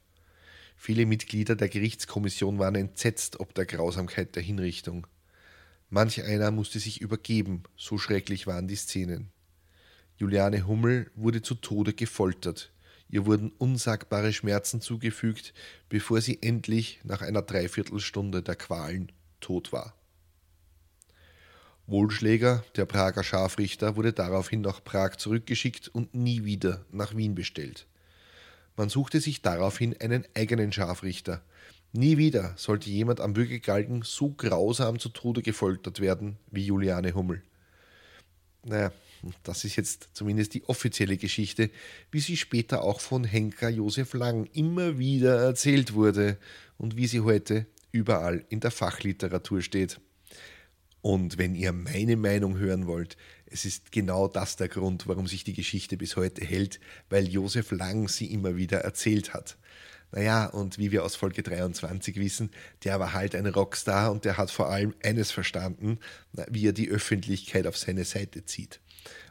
[0.76, 5.06] Viele Mitglieder der Gerichtskommission waren entsetzt ob der Grausamkeit der Hinrichtung.
[5.90, 9.30] Manch einer musste sich übergeben, so schrecklich waren die Szenen.
[10.18, 12.72] Juliane Hummel wurde zu Tode gefoltert.
[13.08, 15.54] Ihr wurden unsagbare Schmerzen zugefügt,
[15.88, 19.94] bevor sie endlich nach einer Dreiviertelstunde der Qualen tot war.
[21.86, 27.86] Wohlschläger, der Prager Scharfrichter, wurde daraufhin nach Prag zurückgeschickt und nie wieder nach Wien bestellt.
[28.76, 31.42] Man suchte sich daraufhin einen eigenen Scharfrichter.
[31.92, 37.42] Nie wieder sollte jemand am Bürgergalgen so grausam zu Tode gefoltert werden wie Juliane Hummel.
[38.64, 38.92] Naja,
[39.42, 41.70] das ist jetzt zumindest die offizielle Geschichte,
[42.10, 46.38] wie sie später auch von Henker Josef Lang immer wieder erzählt wurde
[46.76, 50.00] und wie sie heute überall in der Fachliteratur steht.
[51.00, 55.44] Und wenn ihr meine Meinung hören wollt, es ist genau das der Grund, warum sich
[55.44, 59.56] die Geschichte bis heute hält, weil Josef Lang sie immer wieder erzählt hat.
[60.10, 62.50] Naja, und wie wir aus Folge 23 wissen,
[62.84, 65.98] der war halt ein Rockstar und der hat vor allem eines verstanden,
[66.48, 68.80] wie er die Öffentlichkeit auf seine Seite zieht.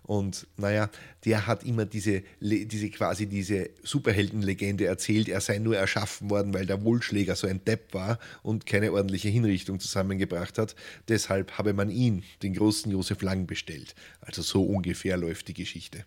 [0.07, 0.89] Und naja,
[1.25, 6.65] der hat immer diese, diese quasi diese Superheldenlegende erzählt, er sei nur erschaffen worden, weil
[6.65, 10.75] der Wohlschläger so ein Depp war und keine ordentliche Hinrichtung zusammengebracht hat.
[11.09, 13.95] Deshalb habe man ihn, den großen Josef Lang, bestellt.
[14.21, 16.05] Also so ungefähr läuft die Geschichte.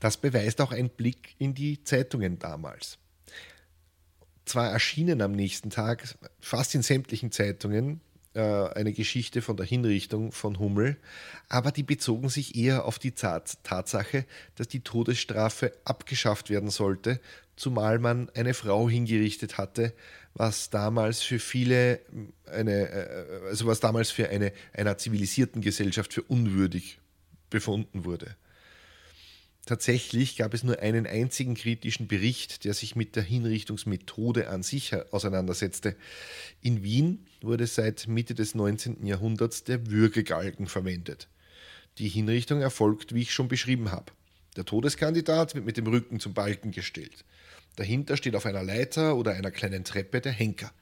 [0.00, 2.98] Das beweist auch ein Blick in die Zeitungen damals.
[4.44, 8.02] Zwar erschienen am nächsten Tag fast in sämtlichen Zeitungen
[8.38, 10.96] eine Geschichte von der Hinrichtung von Hummel,
[11.48, 17.20] aber die bezogen sich eher auf die Tatsache, dass die Todesstrafe abgeschafft werden sollte,
[17.56, 19.92] zumal man eine Frau hingerichtet hatte,
[20.34, 22.00] was damals für viele
[22.46, 26.98] eine, äh, also was damals für eine einer zivilisierten Gesellschaft für unwürdig
[27.50, 28.36] befunden wurde.
[29.70, 34.92] Tatsächlich gab es nur einen einzigen kritischen Bericht, der sich mit der Hinrichtungsmethode an sich
[35.12, 35.94] auseinandersetzte.
[36.60, 39.06] In Wien wurde seit Mitte des 19.
[39.06, 41.28] Jahrhunderts der Würgegalgen verwendet.
[41.98, 44.06] Die Hinrichtung erfolgt, wie ich schon beschrieben habe.
[44.56, 47.24] Der Todeskandidat wird mit dem Rücken zum Balken gestellt.
[47.76, 50.72] Dahinter steht auf einer Leiter oder einer kleinen Treppe der Henker.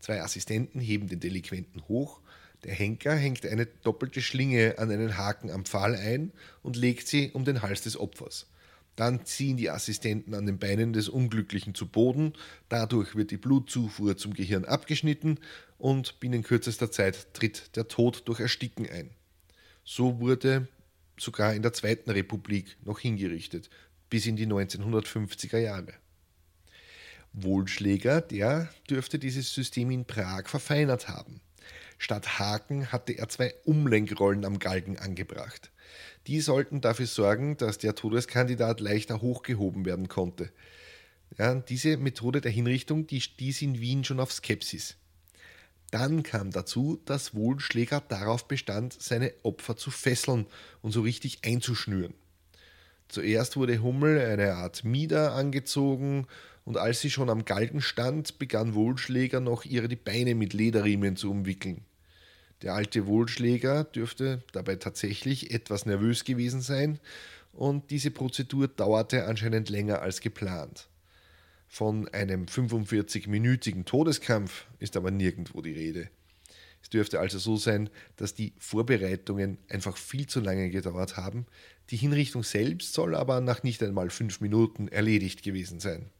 [0.00, 2.20] Zwei Assistenten heben den Delinquenten hoch
[2.64, 6.32] der Henker hängt eine doppelte Schlinge an einen Haken am Pfahl ein
[6.62, 8.46] und legt sie um den Hals des Opfers.
[8.96, 12.32] Dann ziehen die Assistenten an den Beinen des Unglücklichen zu Boden,
[12.68, 15.38] dadurch wird die Blutzufuhr zum Gehirn abgeschnitten
[15.78, 19.10] und binnen kürzester Zeit tritt der Tod durch Ersticken ein.
[19.84, 20.66] So wurde
[21.16, 23.70] sogar in der Zweiten Republik noch hingerichtet,
[24.10, 25.92] bis in die 1950er Jahre.
[27.32, 31.40] Wohlschläger, der dürfte dieses System in Prag verfeinert haben.
[31.98, 35.70] Statt Haken hatte er zwei Umlenkrollen am Galgen angebracht.
[36.26, 40.50] Die sollten dafür sorgen, dass der Todeskandidat leichter hochgehoben werden konnte.
[41.36, 44.96] Ja, diese Methode der Hinrichtung die stieß in Wien schon auf Skepsis.
[45.90, 50.46] Dann kam dazu, dass Wohlschläger darauf bestand, seine Opfer zu fesseln
[50.82, 52.14] und so richtig einzuschnüren.
[53.08, 56.26] Zuerst wurde Hummel eine Art Mieder angezogen
[56.66, 61.16] und als sie schon am Galgen stand, begann Wohlschläger noch ihre die Beine mit Lederriemen
[61.16, 61.86] zu umwickeln.
[62.62, 66.98] Der alte Wohlschläger dürfte dabei tatsächlich etwas nervös gewesen sein
[67.52, 70.88] und diese Prozedur dauerte anscheinend länger als geplant.
[71.68, 76.08] Von einem 45-minütigen Todeskampf ist aber nirgendwo die Rede.
[76.82, 81.46] Es dürfte also so sein, dass die Vorbereitungen einfach viel zu lange gedauert haben.
[81.90, 86.10] Die Hinrichtung selbst soll aber nach nicht einmal fünf Minuten erledigt gewesen sein.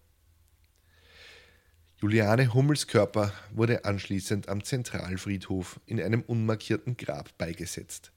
[2.01, 8.13] Juliane Hummels Körper wurde anschließend am Zentralfriedhof in einem unmarkierten Grab beigesetzt.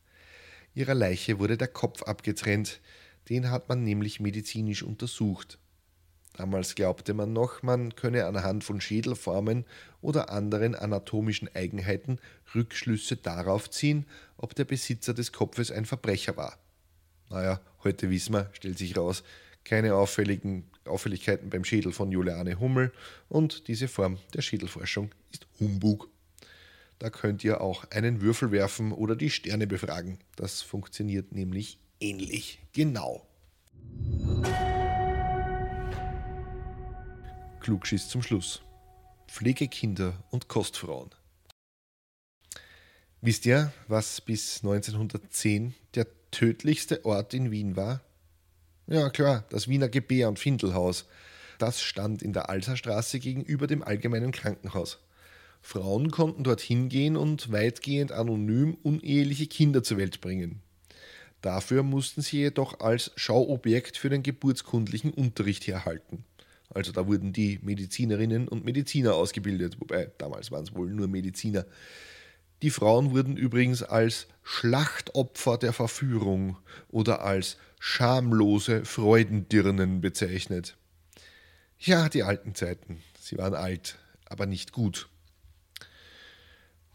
[0.75, 2.79] Ihrer Leiche wurde der Kopf abgetrennt,
[3.29, 5.57] den hat man nämlich medizinisch untersucht.
[6.33, 9.65] Damals glaubte man noch, man könne anhand von Schädelformen
[9.99, 12.19] oder anderen anatomischen Eigenheiten
[12.53, 14.05] Rückschlüsse darauf ziehen,
[14.37, 16.59] ob der Besitzer des Kopfes ein Verbrecher war.
[17.31, 19.23] Naja, heute wissen wir, stellt sich raus,
[19.63, 22.91] keine auffälligen Auffälligkeiten beim Schädel von Juliane Hummel
[23.29, 26.09] und diese Form der Schädelforschung ist Humbug.
[26.99, 30.19] Da könnt ihr auch einen Würfel werfen oder die Sterne befragen.
[30.35, 33.25] Das funktioniert nämlich ähnlich genau.
[37.59, 38.61] Klugschiss zum Schluss.
[39.27, 41.09] Pflegekinder und Kostfrauen.
[43.21, 48.01] Wisst ihr, was bis 1910 der tödlichste Ort in Wien war?
[48.87, 51.05] Ja, klar, das Wiener Gebär- und Findelhaus.
[51.59, 54.99] Das stand in der Alserstraße gegenüber dem Allgemeinen Krankenhaus.
[55.61, 60.61] Frauen konnten dorthin gehen und weitgehend anonym uneheliche Kinder zur Welt bringen.
[61.41, 66.23] Dafür mussten sie jedoch als Schauobjekt für den geburtskundlichen Unterricht herhalten.
[66.73, 71.65] Also da wurden die Medizinerinnen und Mediziner ausgebildet, wobei damals waren es wohl nur Mediziner.
[72.61, 76.57] Die Frauen wurden übrigens als Schlachtopfer der Verführung
[76.89, 80.77] oder als schamlose Freudendirnen bezeichnet.
[81.79, 83.01] Ja, die alten Zeiten.
[83.19, 85.09] Sie waren alt, aber nicht gut.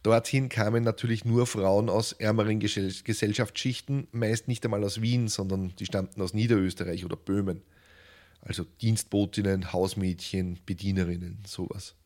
[0.05, 5.87] Dorthin kamen natürlich nur Frauen aus ärmeren Gesellschaftsschichten, meist nicht einmal aus Wien, sondern die
[5.87, 7.63] stammten aus Niederösterreich oder Böhmen.
[8.41, 11.97] Also Dienstbotinnen, Hausmädchen, Bedienerinnen, sowas.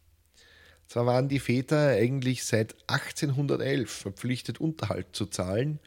[0.91, 5.78] Zwar waren die Väter eigentlich seit 1811 verpflichtet, Unterhalt zu zahlen,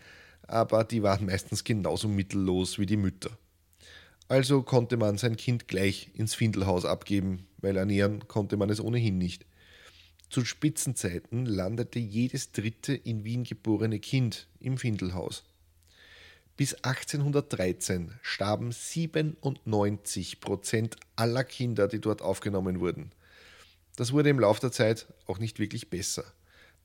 [0.47, 3.37] aber die waren meistens genauso mittellos wie die Mütter.
[4.29, 9.17] Also konnte man sein Kind gleich ins Findelhaus abgeben, weil ernähren konnte man es ohnehin
[9.17, 9.45] nicht.
[10.29, 15.43] Zu Spitzenzeiten landete jedes dritte in Wien geborene Kind im Findelhaus.
[16.55, 23.11] Bis 1813 starben 97 Prozent aller Kinder, die dort aufgenommen wurden.
[23.95, 26.25] Das wurde im Laufe der Zeit auch nicht wirklich besser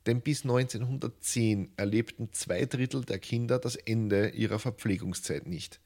[0.08, 5.80] denn bis 1910 erlebten zwei Drittel der Kinder das Ende ihrer Verpflegungszeit nicht.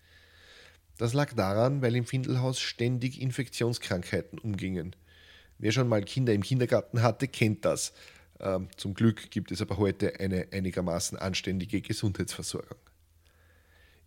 [0.96, 4.94] Das lag daran, weil im Findelhaus ständig Infektionskrankheiten umgingen.
[5.58, 7.94] Wer schon mal Kinder im Kindergarten hatte, kennt das.
[8.38, 12.78] Ähm, zum Glück gibt es aber heute eine einigermaßen anständige Gesundheitsversorgung.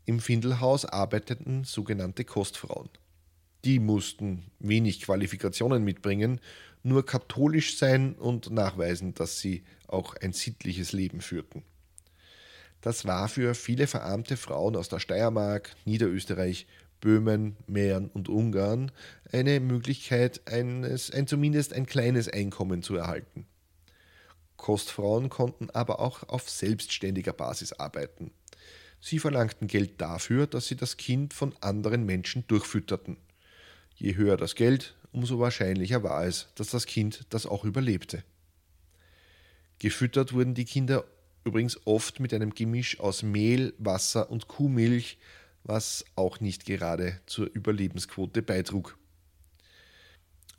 [0.05, 2.89] Im Findelhaus arbeiteten sogenannte Kostfrauen.
[3.65, 6.39] Die mussten wenig Qualifikationen mitbringen,
[6.83, 11.63] nur katholisch sein und nachweisen, dass sie auch ein sittliches Leben führten.
[12.81, 16.67] Das war für viele verarmte Frauen aus der Steiermark, Niederösterreich,
[17.01, 18.91] Böhmen, Mähren und Ungarn
[19.31, 23.47] eine Möglichkeit, eines, ein, zumindest ein kleines Einkommen zu erhalten.
[24.57, 28.29] Kostfrauen konnten aber auch auf selbstständiger Basis arbeiten.
[29.01, 33.17] Sie verlangten Geld dafür, dass sie das Kind von anderen Menschen durchfütterten.
[33.95, 38.23] Je höher das Geld, umso wahrscheinlicher war es, dass das Kind das auch überlebte.
[39.79, 41.05] Gefüttert wurden die Kinder
[41.43, 45.17] übrigens oft mit einem Gemisch aus Mehl, Wasser und Kuhmilch,
[45.63, 48.97] was auch nicht gerade zur Überlebensquote beitrug.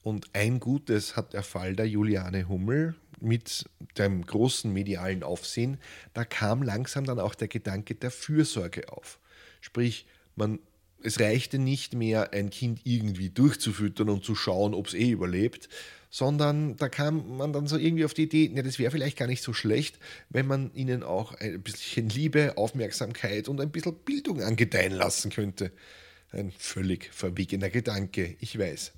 [0.03, 3.69] Und ein Gutes hat der Fall der Juliane Hummel mit
[3.99, 5.79] dem großen medialen Aufsehen,
[6.15, 9.19] da kam langsam dann auch der Gedanke der Fürsorge auf.
[9.61, 10.07] Sprich,
[10.37, 10.59] man
[11.07, 15.69] es reichte nicht mehr, ein Kind irgendwie durchzufüttern und zu schauen, ob es eh überlebt,
[16.11, 19.27] sondern da kam man dann so irgendwie auf die Idee, ja, das wäre vielleicht gar
[19.27, 19.99] nicht so schlecht,
[20.31, 25.73] wenn man ihnen auch ein bisschen Liebe, Aufmerksamkeit und ein bisschen Bildung angedeihen lassen könnte.
[26.33, 28.93] Ein völlig verwegener Gedanke, ich weiß.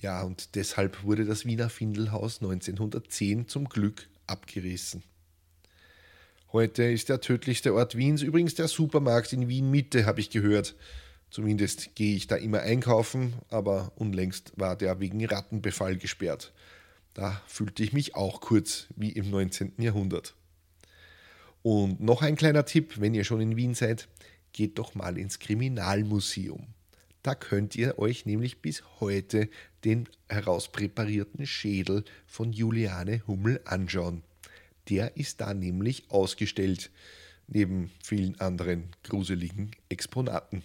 [0.00, 5.02] Ja, und deshalb wurde das Wiener Findelhaus 1910 zum Glück abgerissen.
[6.52, 10.74] Heute ist der tödlichste Ort Wiens übrigens der Supermarkt in Wien Mitte, habe ich gehört.
[11.30, 16.52] Zumindest gehe ich da immer einkaufen, aber unlängst war der wegen Rattenbefall gesperrt.
[17.14, 19.74] Da fühlte ich mich auch kurz wie im 19.
[19.78, 20.34] Jahrhundert.
[21.62, 24.08] Und noch ein kleiner Tipp, wenn ihr schon in Wien seid,
[24.52, 26.66] geht doch mal ins Kriminalmuseum.
[27.22, 29.48] Da könnt ihr euch nämlich bis heute
[29.84, 34.24] den herauspräparierten Schädel von Juliane Hummel anschauen.
[34.88, 36.90] Der ist da nämlich ausgestellt,
[37.46, 40.62] neben vielen anderen gruseligen Exponaten.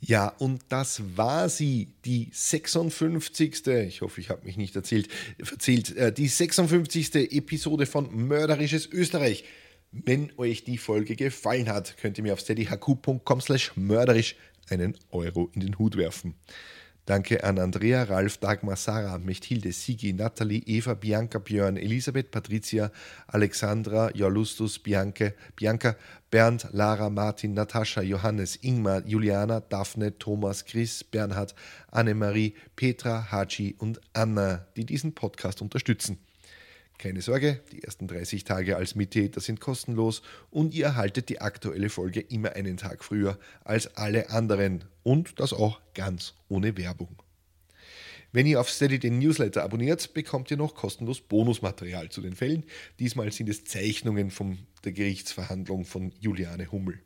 [0.00, 3.66] Ja, und das war sie, die 56.
[3.66, 5.08] Ich hoffe, ich habe mich nicht erzählt,
[5.38, 7.14] erzählt, äh, die 56.
[7.32, 9.44] Episode von Mörderisches Österreich.
[9.92, 14.36] Wenn euch die Folge gefallen hat, könnt ihr mir auf steadyhq.com slash mörderisch
[14.68, 16.34] einen Euro in den Hut werfen.
[17.06, 22.90] Danke an Andrea, Ralf, Dagmar, Sarah, Mechthilde, Sigi, Nathalie, Eva, Bianca, Björn, Elisabeth, Patricia,
[23.26, 25.96] Alexandra, Jolustus, Bianca, Bianca,
[26.30, 31.54] Bernd, Lara, Martin, Natascha, Johannes, Ingmar, Juliana, Daphne, Thomas, Chris, Bernhard,
[31.90, 36.18] Annemarie, Petra, Haji und Anna, die diesen Podcast unterstützen.
[36.98, 41.90] Keine Sorge, die ersten 30 Tage als Mittäter sind kostenlos und ihr erhaltet die aktuelle
[41.90, 47.22] Folge immer einen Tag früher als alle anderen und das auch ganz ohne Werbung.
[48.32, 52.64] Wenn ihr auf Steady den Newsletter abonniert, bekommt ihr noch kostenlos Bonusmaterial zu den Fällen.
[52.98, 57.00] Diesmal sind es Zeichnungen von der Gerichtsverhandlung von Juliane Hummel.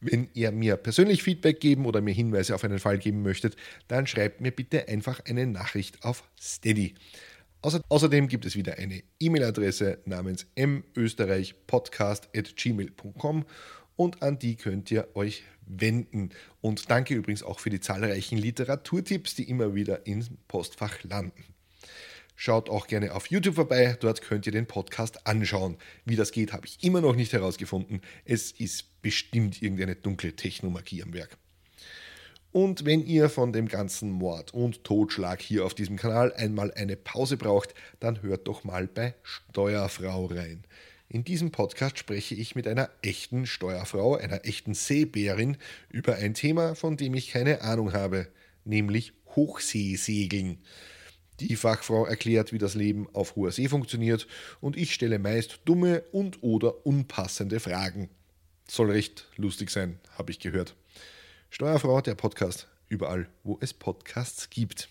[0.00, 3.56] Wenn ihr mir persönlich Feedback geben oder mir Hinweise auf einen Fall geben möchtet,
[3.88, 6.94] dann schreibt mir bitte einfach eine Nachricht auf Steady.
[7.62, 10.46] Außerdem gibt es wieder eine E-Mail-Adresse namens
[10.94, 13.44] mösterreichpodcast.gmail.com
[13.96, 16.30] und an die könnt ihr euch wenden.
[16.60, 21.44] Und danke übrigens auch für die zahlreichen Literaturtipps, die immer wieder im Postfach landen.
[22.38, 25.78] Schaut auch gerne auf YouTube vorbei, dort könnt ihr den Podcast anschauen.
[26.04, 28.02] Wie das geht, habe ich immer noch nicht herausgefunden.
[28.26, 31.38] Es ist bestimmt irgendeine dunkle Technomagie am Werk.
[32.52, 36.96] Und wenn ihr von dem ganzen Mord und Totschlag hier auf diesem Kanal einmal eine
[36.96, 40.64] Pause braucht, dann hört doch mal bei Steuerfrau rein.
[41.08, 45.56] In diesem Podcast spreche ich mit einer echten Steuerfrau, einer echten Seebärin,
[45.88, 48.28] über ein Thema, von dem ich keine Ahnung habe,
[48.64, 50.58] nämlich Hochseesegeln.
[51.38, 54.26] Die Fachfrau erklärt, wie das Leben auf hoher See funktioniert
[54.60, 58.08] und ich stelle meist dumme und oder unpassende Fragen.
[58.66, 60.74] Soll recht lustig sein, habe ich gehört.
[61.50, 64.88] Steuerfrau, der Podcast, überall, wo es Podcasts gibt.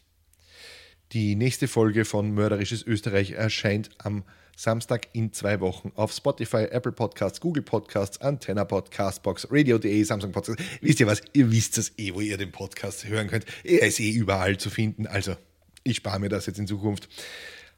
[1.11, 4.24] Die nächste Folge von Mörderisches Österreich erscheint am
[4.56, 10.32] Samstag in zwei Wochen auf Spotify, Apple Podcasts, Google Podcasts, Antenna Podcast, Box, Radio.de, Samsung
[10.32, 10.64] Podcasts.
[10.82, 11.22] Wisst ihr was?
[11.34, 13.45] Ihr wisst es eh, wo ihr den Podcast hören könnt.
[13.64, 15.08] Er ist eh überall zu finden.
[15.08, 15.36] Also,
[15.84, 17.10] ich spare mir das jetzt in Zukunft.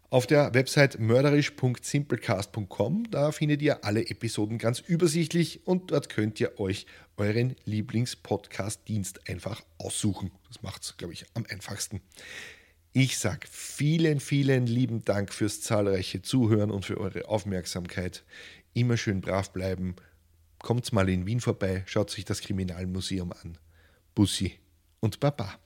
[0.10, 6.62] Auf der Website mörderisch.simplecast.com, da findet ihr alle Episoden ganz übersichtlich und dort könnt ihr
[6.62, 6.86] euch
[7.18, 10.32] euren Lieblings-Podcast-Dienst einfach aussuchen.
[10.48, 12.00] Das macht es, glaube ich, am einfachsten.
[13.00, 18.24] Ich sage vielen, vielen lieben Dank fürs zahlreiche Zuhören und für eure Aufmerksamkeit.
[18.74, 19.96] Immer schön brav bleiben.
[20.58, 23.60] Kommt mal in Wien vorbei, schaut sich das Kriminalmuseum an.
[24.16, 24.54] Bussi
[25.00, 25.60] und Baba.